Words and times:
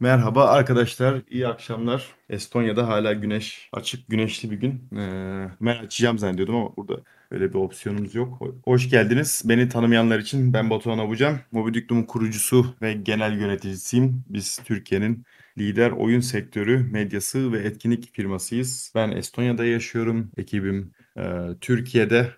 Merhaba 0.00 0.44
arkadaşlar, 0.44 1.22
iyi 1.30 1.48
akşamlar. 1.48 2.06
Estonya'da 2.28 2.88
hala 2.88 3.12
güneş, 3.12 3.68
açık 3.72 4.08
güneşli 4.08 4.50
bir 4.50 4.56
gün. 4.56 4.88
Ee, 4.96 5.48
ben 5.60 5.76
açacağım 5.84 6.18
zannediyordum 6.18 6.54
ama 6.54 6.76
burada 6.76 7.02
öyle 7.30 7.48
bir 7.48 7.54
opsiyonumuz 7.54 8.14
yok. 8.14 8.42
Hoş 8.64 8.90
geldiniz. 8.90 9.42
Beni 9.44 9.68
tanımayanlar 9.68 10.18
için 10.18 10.52
ben 10.52 10.70
Batuhan 10.70 10.98
Abucan. 10.98 11.38
Mobidüklu'nun 11.52 12.02
kurucusu 12.02 12.74
ve 12.82 12.92
genel 12.92 13.40
yöneticisiyim. 13.40 14.24
Biz 14.28 14.58
Türkiye'nin 14.64 15.24
lider 15.58 15.90
oyun 15.90 16.20
sektörü, 16.20 16.78
medyası 16.78 17.52
ve 17.52 17.58
etkinlik 17.58 18.14
firmasıyız. 18.14 18.92
Ben 18.94 19.10
Estonya'da 19.10 19.64
yaşıyorum. 19.64 20.30
Ekibim 20.36 20.92
e, 21.16 21.22
Türkiye'de. 21.60 22.30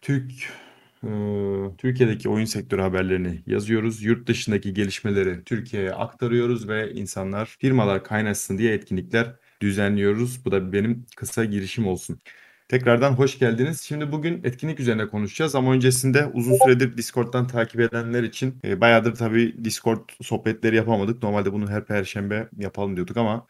Türk 0.00 0.32
ee, 1.04 1.76
Türkiye'deki 1.78 2.28
oyun 2.28 2.44
sektörü 2.44 2.82
haberlerini 2.82 3.42
yazıyoruz. 3.46 4.02
Yurt 4.02 4.26
dışındaki 4.28 4.74
gelişmeleri 4.74 5.44
Türkiye'ye 5.44 5.92
aktarıyoruz 5.92 6.68
ve 6.68 6.92
insanlar, 6.92 7.46
firmalar 7.46 8.04
kaynaşsın 8.04 8.58
diye 8.58 8.74
etkinlikler 8.74 9.36
düzenliyoruz. 9.60 10.44
Bu 10.44 10.52
da 10.52 10.72
benim 10.72 11.06
kısa 11.16 11.44
girişim 11.44 11.86
olsun. 11.86 12.20
Tekrardan 12.68 13.12
hoş 13.12 13.38
geldiniz. 13.38 13.80
Şimdi 13.80 14.12
bugün 14.12 14.44
etkinlik 14.44 14.80
üzerine 14.80 15.08
konuşacağız 15.08 15.54
ama 15.54 15.72
öncesinde 15.72 16.26
uzun 16.26 16.54
süredir 16.64 16.96
Discord'dan 16.96 17.46
takip 17.46 17.80
edenler 17.80 18.22
için 18.22 18.60
e, 18.64 18.80
bayağıdır 18.80 19.14
tabii 19.14 19.64
Discord 19.64 20.08
sohbetleri 20.22 20.76
yapamadık. 20.76 21.22
Normalde 21.22 21.52
bunu 21.52 21.70
her 21.70 21.84
perşembe 21.84 22.48
yapalım 22.58 22.96
diyorduk 22.96 23.16
ama 23.16 23.46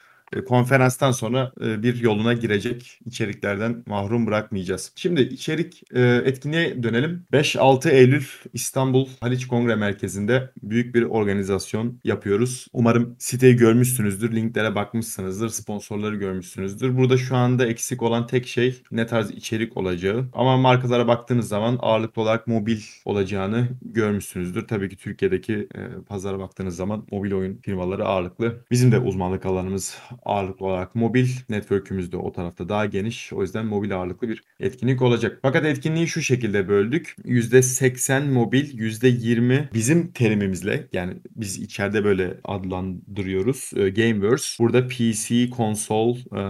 konferanstan 0.48 1.12
sonra 1.12 1.52
e, 1.60 1.82
bir 1.82 2.00
yoluna 2.00 2.32
girecek 2.32 3.00
içeriklerden 3.06 3.82
mahrum 3.86 4.26
bırakmayacağız. 4.26 4.92
Şimdi 4.96 5.20
içerik 5.22 5.82
e, 5.94 6.00
etkinliğe 6.00 6.82
dönelim. 6.82 7.24
5-6 7.32 7.90
Eylül 7.90 8.24
İstanbul 8.52 9.08
Haliç 9.20 9.46
Kongre 9.46 9.74
Merkezi'nde 9.74 10.50
büyük 10.62 10.94
bir 10.94 11.02
organizasyon 11.02 12.00
yapıyoruz. 12.04 12.66
Umarım 12.72 13.16
siteyi 13.18 13.56
görmüşsünüzdür, 13.56 14.36
linklere 14.36 14.74
bakmışsınızdır, 14.74 15.48
sponsorları 15.48 16.16
görmüşsünüzdür. 16.16 16.98
Burada 16.98 17.16
şu 17.16 17.36
anda 17.36 17.66
eksik 17.66 18.02
olan 18.02 18.26
tek 18.26 18.46
şey 18.46 18.82
ne 18.90 19.06
tarz 19.06 19.30
içerik 19.30 19.76
olacağı. 19.76 20.28
Ama 20.32 20.56
markalara 20.56 21.08
baktığınız 21.08 21.48
zaman 21.48 21.78
ağırlıklı 21.80 22.22
olarak 22.22 22.46
mobil 22.46 22.80
olacağını 23.04 23.68
görmüşsünüzdür. 23.82 24.68
Tabii 24.68 24.88
ki 24.88 24.96
Türkiye'deki 24.96 25.68
pazara 26.08 26.38
baktığınız 26.38 26.76
zaman 26.76 27.06
mobil 27.10 27.32
oyun 27.32 27.56
firmaları 27.56 28.04
ağırlıklı. 28.04 28.64
Bizim 28.70 28.92
de 28.92 28.98
uzmanlık 28.98 29.46
alanımız 29.46 29.98
ağırlıklı 30.24 30.66
olarak 30.66 30.94
mobil. 30.94 31.28
Network'ümüz 31.48 32.12
de 32.12 32.16
o 32.16 32.32
tarafta 32.32 32.68
daha 32.68 32.86
geniş. 32.86 33.32
O 33.32 33.42
yüzden 33.42 33.66
mobil 33.66 33.96
ağırlıklı 33.96 34.28
bir 34.28 34.42
etkinlik 34.60 35.02
olacak. 35.02 35.38
Fakat 35.42 35.64
etkinliği 35.64 36.08
şu 36.08 36.22
şekilde 36.22 36.68
böldük. 36.68 37.16
%80 37.24 38.30
mobil, 38.30 38.78
%20 38.78 39.68
bizim 39.74 40.12
terimimizle 40.12 40.88
yani 40.92 41.14
biz 41.36 41.58
içeride 41.58 42.04
böyle 42.04 42.40
adlandırıyoruz. 42.44 43.70
E, 43.76 43.88
Gameverse. 43.88 44.64
Burada 44.64 44.88
PC, 44.88 45.50
konsol, 45.50 46.16
e, 46.16 46.40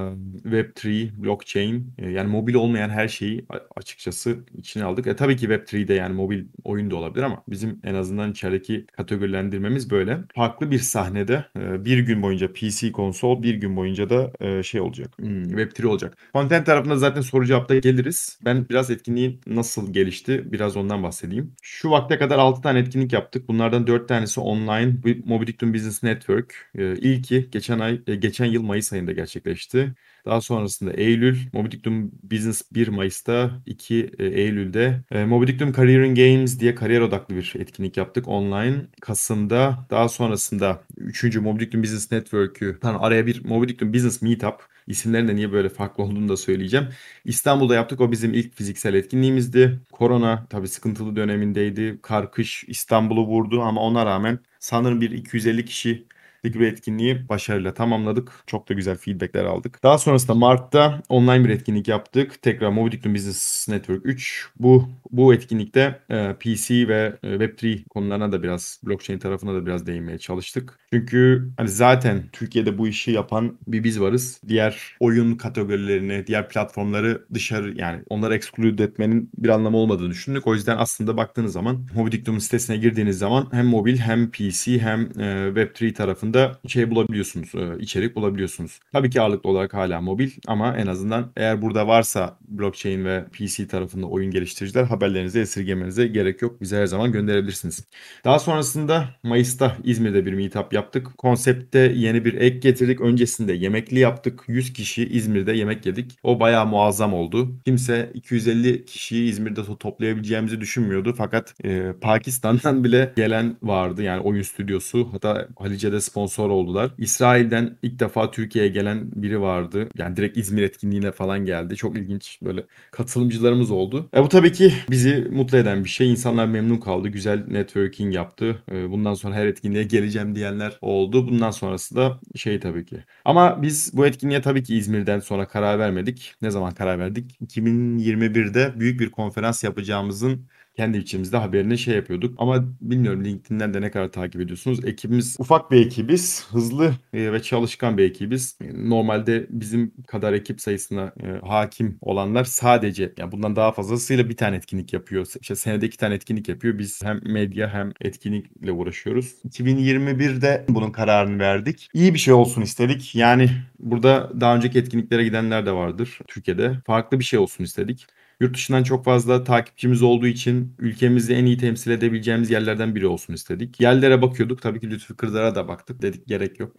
Web3, 0.45 1.25
blockchain 1.25 1.95
e, 1.99 2.11
yani 2.11 2.29
mobil 2.31 2.55
olmayan 2.55 2.91
her 2.91 3.09
şeyi 3.09 3.47
açıkçası 3.77 4.37
içine 4.59 4.85
aldık. 4.85 5.07
E, 5.07 5.17
tabii 5.17 5.37
ki 5.37 5.47
Web3'de 5.47 5.95
yani 5.95 6.15
mobil 6.15 6.45
oyun 6.65 6.91
da 6.91 6.97
olabilir 6.97 7.23
ama 7.23 7.43
bizim 7.49 7.81
en 7.85 7.95
azından 7.95 8.31
içerideki 8.31 8.87
kategorilendirmemiz 8.87 9.91
böyle. 9.91 10.19
Farklı 10.35 10.71
bir 10.71 10.79
sahnede 10.79 11.45
bir 11.57 11.99
gün 11.99 12.23
boyunca 12.23 12.53
PC, 12.53 12.93
konsol, 12.93 13.43
bir 13.43 13.55
gün 13.61 13.77
boyunca 13.77 14.11
da 14.11 14.33
e, 14.41 14.63
şey 14.63 14.81
olacak. 14.81 15.19
Hmm, 15.19 15.43
Web3 15.45 15.87
olacak. 15.87 16.17
Content 16.33 16.67
tarafında 16.67 16.97
zaten 16.97 17.21
soru 17.21 17.47
cevapta 17.47 17.77
geliriz. 17.79 18.39
Ben 18.45 18.69
biraz 18.69 18.91
etkinliğin 18.91 19.41
nasıl 19.47 19.93
gelişti 19.93 20.53
biraz 20.53 20.77
ondan 20.77 21.03
bahsedeyim. 21.03 21.57
Şu 21.63 21.91
vakte 21.91 22.19
kadar 22.19 22.39
6 22.39 22.63
tane 22.63 22.79
etkinlik 22.79 23.13
yaptık. 23.13 23.49
Bunlardan 23.49 23.87
4 23.87 24.09
tanesi 24.09 24.41
online. 24.41 24.95
Mobidictum 25.25 25.75
Business 25.75 26.03
Network. 26.03 26.71
E, 26.75 26.93
ilki 26.97 27.51
geçen 27.51 27.79
ay 27.79 28.01
e, 28.07 28.15
geçen 28.15 28.47
yıl 28.47 28.63
Mayıs 28.63 28.93
ayında 28.93 29.13
gerçekleşti. 29.13 29.95
Daha 30.27 30.41
sonrasında 30.41 30.93
Eylül, 30.93 31.39
Mobidictum 31.53 32.13
Business 32.23 32.63
1 32.73 32.89
Mayıs'ta, 32.89 33.63
2 33.67 34.11
e, 34.19 34.27
Eylül'de. 34.27 35.05
E, 35.11 35.25
Mobidictum 35.25 35.73
Career 35.73 36.05
Games 36.05 36.61
diye 36.61 36.75
kariyer 36.75 37.01
odaklı 37.01 37.37
bir 37.37 37.55
etkinlik 37.59 37.97
yaptık 37.97 38.29
online. 38.29 38.87
Kasım'da, 39.01 39.87
daha 39.91 40.09
sonrasında 40.09 40.83
3. 40.97 41.37
Mobidictum 41.37 41.83
Business 41.83 42.13
Network'ü, 42.13 42.79
pardon 42.81 42.99
araya 42.99 43.27
bir 43.27 43.45
Mobidictum 43.45 43.95
Business 43.95 44.23
Meetup, 44.23 44.69
isimlerin 44.87 45.29
de 45.29 45.37
niye 45.37 45.53
böyle 45.53 45.69
farklı 45.69 46.05
olduğunu 46.05 46.29
da 46.29 46.37
söyleyeceğim. 46.37 46.89
İstanbul'da 47.25 47.75
yaptık. 47.75 48.01
O 48.01 48.13
bizim 48.13 48.35
ilk 48.35 48.55
fiziksel 48.57 48.95
etkinliğimizdi. 48.95 49.81
Korona 49.93 50.47
tabii 50.51 50.69
sıkıntılı 50.69 51.17
dönemindeydi. 51.17 51.99
Kar, 52.03 52.33
kış 52.33 52.65
İstanbul'u 52.69 53.27
vurdu 53.27 53.63
ama 53.63 53.81
ona 53.81 54.07
rağmen 54.07 54.39
sanırım 54.59 55.01
bir 55.01 55.11
250 55.11 55.65
kişi 55.65 56.07
bir 56.45 56.67
etkinliği 56.67 57.29
başarıyla 57.29 57.75
tamamladık. 57.75 58.33
Çok 58.47 58.69
da 58.69 58.75
güzel 58.75 58.97
feedbackler 58.97 59.45
aldık. 59.45 59.83
Daha 59.83 59.99
sonrasında 59.99 60.35
Mart'ta 60.35 61.03
online 61.09 61.45
bir 61.45 61.51
etkinlik 61.51 61.89
yaptık. 61.89 62.43
Tekrar 62.43 62.69
Movidictum 62.69 63.15
Business 63.15 63.69
Network 63.69 64.07
3. 64.07 64.49
Bu 64.57 64.89
bu 65.11 65.35
etkinlikte 65.35 66.01
e, 66.11 66.35
PC 66.41 66.89
ve 66.89 67.19
e, 67.23 67.27
Web3 67.27 67.85
konularına 67.89 68.33
da 68.33 68.43
biraz 68.43 68.81
blockchain 68.87 69.19
tarafına 69.19 69.55
da 69.55 69.67
biraz 69.67 69.87
değinmeye 69.87 70.19
çalıştık. 70.19 70.79
Çünkü 70.93 71.51
hani 71.57 71.69
zaten 71.69 72.23
Türkiye'de 72.33 72.79
bu 72.79 72.89
işi 72.89 73.11
yapan 73.11 73.59
bir 73.67 73.85
biz 73.85 74.01
varız. 74.01 74.41
Diğer 74.49 74.97
oyun 75.01 75.37
kategorilerini, 75.37 76.27
diğer 76.27 76.49
platformları 76.49 77.27
dışarı 77.35 77.79
yani 77.79 78.03
onları 78.09 78.35
exclude 78.35 78.85
etmenin 78.85 79.31
bir 79.39 79.49
anlamı 79.49 79.77
olmadığını 79.77 80.11
düşündük. 80.11 80.47
O 80.47 80.55
yüzden 80.55 80.77
aslında 80.77 81.17
baktığınız 81.17 81.53
zaman 81.53 81.87
Movidictum'un 81.95 82.39
sitesine 82.39 82.77
girdiğiniz 82.77 83.19
zaman 83.19 83.49
hem 83.53 83.67
mobil 83.67 83.97
hem 83.99 84.31
PC 84.31 84.79
hem 84.79 85.01
e, 85.01 85.49
Web3 85.55 85.93
tarafında 85.93 86.38
şey 86.69 86.91
bulabiliyorsunuz, 86.91 87.55
e, 87.55 87.83
içerik 87.83 88.17
bulabiliyorsunuz. 88.17 88.81
Tabii 88.93 89.11
ki 89.11 89.21
ağırlıklı 89.21 89.51
olarak 89.51 89.75
hala 89.75 90.01
mobil 90.01 90.31
ama 90.47 90.77
en 90.77 90.87
azından 90.87 91.33
eğer 91.37 91.63
burada 91.63 91.89
varsa 91.89 92.39
blockchain 92.49 93.05
ve 93.05 93.25
PC 93.25 93.67
tarafında 93.69 94.07
oyun 94.07 94.31
geliştiriciler 94.31 94.85
haberlerinizi 94.85 95.41
esirgemenize 95.41 96.07
gerek 96.07 96.43
yok. 96.43 96.61
Bize 96.61 96.77
her 96.77 96.87
zaman 96.87 97.13
gönderebilirsiniz. 97.13 97.85
Daha 98.25 98.39
sonrasında 98.39 99.09
Mayıs'ta 99.23 99.77
İzmir'de 99.85 100.27
bir 100.27 100.33
meetup 100.33 100.73
yaptık. 100.73 101.19
Konsepte 101.19 101.79
yeni 101.79 102.25
bir 102.25 102.35
ek 102.35 102.59
getirdik. 102.59 103.01
Öncesinde 103.01 103.53
yemekli 103.53 103.99
yaptık. 103.99 104.45
100 104.49 104.73
kişi 104.73 105.09
İzmir'de 105.09 105.53
yemek 105.53 105.87
yedik. 105.87 106.19
O 106.23 106.41
bayağı 106.41 106.67
muazzam 106.67 107.15
oldu. 107.15 107.59
Kimse 107.65 108.11
250 108.15 108.85
kişiyi 108.85 109.31
İzmir'de 109.31 109.61
toplayabileceğimizi 109.81 110.61
düşünmüyordu. 110.61 111.15
Fakat 111.19 111.55
e, 111.65 111.93
Pakistan'dan 112.01 112.85
bile 112.85 113.13
gelen 113.17 113.57
vardı. 113.63 114.03
Yani 114.03 114.21
oyun 114.21 114.43
stüdyosu. 114.43 115.09
Hatta 115.13 115.49
Halice'de 115.59 116.01
sponsor 116.19 116.51
oldular. 116.51 116.91
İsrail'den 116.99 117.77
ilk 117.83 118.01
defa 118.01 118.31
Türkiye'ye 118.31 118.71
gelen 118.71 119.11
biri 119.15 119.41
vardı. 119.41 119.89
Yani 119.99 120.17
direkt 120.17 120.37
İzmir 120.37 120.63
etkinliğine 120.63 121.13
falan 121.13 121.45
geldi. 121.45 121.77
Çok 121.77 121.97
ilginç 121.99 122.39
böyle 122.43 122.65
katılımcılarımız 122.91 123.71
oldu. 123.71 124.09
E 124.17 124.23
bu 124.23 124.29
tabii 124.29 124.53
ki 124.53 124.73
bizi 124.91 125.29
mutlu 125.33 125.59
eden 125.59 125.85
bir 125.85 125.89
şey. 125.89 126.11
İnsanlar 126.11 126.47
memnun 126.47 126.77
kaldı. 126.77 127.09
Güzel 127.09 127.45
networking 127.49 128.15
yaptı. 128.15 128.63
E, 128.73 128.91
bundan 128.91 129.15
sonra 129.15 129.35
her 129.35 129.47
etkinliğe 129.47 129.85
geleceğim 129.85 130.35
diyenler 130.35 130.79
oldu. 130.81 131.29
Bundan 131.29 131.51
sonrası 131.51 131.97
da 131.97 132.21
şey 132.37 132.61
tabii 132.61 132.85
ki. 132.85 132.97
Ama 133.25 133.63
biz 133.63 133.97
bu 133.97 134.07
etkinliğe 134.07 134.43
tabii 134.43 134.63
ki 134.63 134.77
İzmir'den 134.77 135.21
sonra 135.21 135.49
karar 135.49 135.79
vermedik. 135.79 136.35
Ne 136.43 136.51
zaman 136.51 136.75
karar 136.75 136.99
verdik? 136.99 137.37
2021'de 137.41 138.73
büyük 138.81 139.01
bir 139.01 139.11
konferans 139.11 139.65
yapacağımızın 139.65 140.47
kendi 140.79 140.99
içimizde 140.99 141.37
haberini 141.37 141.79
şey 141.79 141.95
yapıyorduk. 141.95 142.35
Ama 142.39 142.65
bilmiyorum 142.81 143.25
LinkedIn'den 143.25 143.75
de 143.75 143.81
ne 143.81 143.91
kadar 143.91 144.13
takip 144.13 144.41
ediyorsunuz. 144.41 144.85
Ekibimiz 144.85 145.37
ufak 145.39 145.71
bir 145.71 145.87
ekibiz. 145.87 146.47
Hızlı 146.51 146.93
e, 147.13 147.33
ve 147.33 147.43
çalışkan 147.43 147.99
bir 147.99 148.05
ekibiz. 148.05 148.59
Normalde 148.75 149.47
bizim 149.51 149.93
kadar 150.07 150.33
ekip 150.33 150.61
sayısına 150.61 151.13
e, 151.23 151.47
hakim 151.47 151.99
olanlar 152.01 152.45
sadece 152.45 153.13
yani 153.19 153.33
bundan 153.33 153.57
daha 153.57 153.73
fazlasıyla 153.73 154.29
bir 154.29 154.37
tane 154.37 154.57
etkinlik 154.57 154.93
yapıyor. 154.93 155.27
İşte 155.41 155.57
senede 155.57 155.87
iki 155.87 155.97
tane 155.97 156.15
etkinlik 156.15 156.49
yapıyor. 156.49 156.79
Biz 156.79 157.05
hem 157.05 157.21
medya 157.25 157.75
hem 157.75 157.93
etkinlikle 158.01 158.73
uğraşıyoruz. 158.73 159.35
2021'de 159.49 160.65
bunun 160.69 160.91
kararını 160.91 161.39
verdik. 161.39 161.89
İyi 161.95 162.15
bir 162.15 162.19
şey 162.19 162.35
olsun 162.35 162.63
istedik. 162.63 163.15
Yani 163.15 163.51
burada 163.79 164.41
daha 164.41 164.57
önceki 164.57 164.79
etkinliklere 164.79 165.25
gidenler 165.25 165.67
de 165.67 165.73
vardır 165.73 166.19
Türkiye'de. 166.29 166.79
Farklı 166.87 167.19
bir 167.19 167.25
şey 167.25 167.39
olsun 167.39 167.65
istedik. 167.65 168.07
Yurt 168.41 168.55
dışından 168.55 168.83
çok 168.83 169.05
fazla 169.05 169.45
takipçimiz 169.45 170.03
olduğu 170.03 170.27
için 170.27 170.75
ülkemizi 170.79 171.35
en 171.35 171.45
iyi 171.45 171.59
temsil 171.59 171.91
edebileceğimiz 171.91 172.51
yerlerden 172.51 172.95
biri 172.95 173.07
olsun 173.07 173.35
istedik. 173.35 173.81
Yerlere 173.81 174.23
bakıyorduk. 174.23 174.63
Tabii 174.63 174.81
ki 174.81 174.91
Lütfü 174.91 175.17
Kırdar'a 175.17 175.55
da 175.55 175.69
baktık. 175.69 176.03
Dedik 176.03 176.27
gerek 176.27 176.61
yok. 176.61 176.77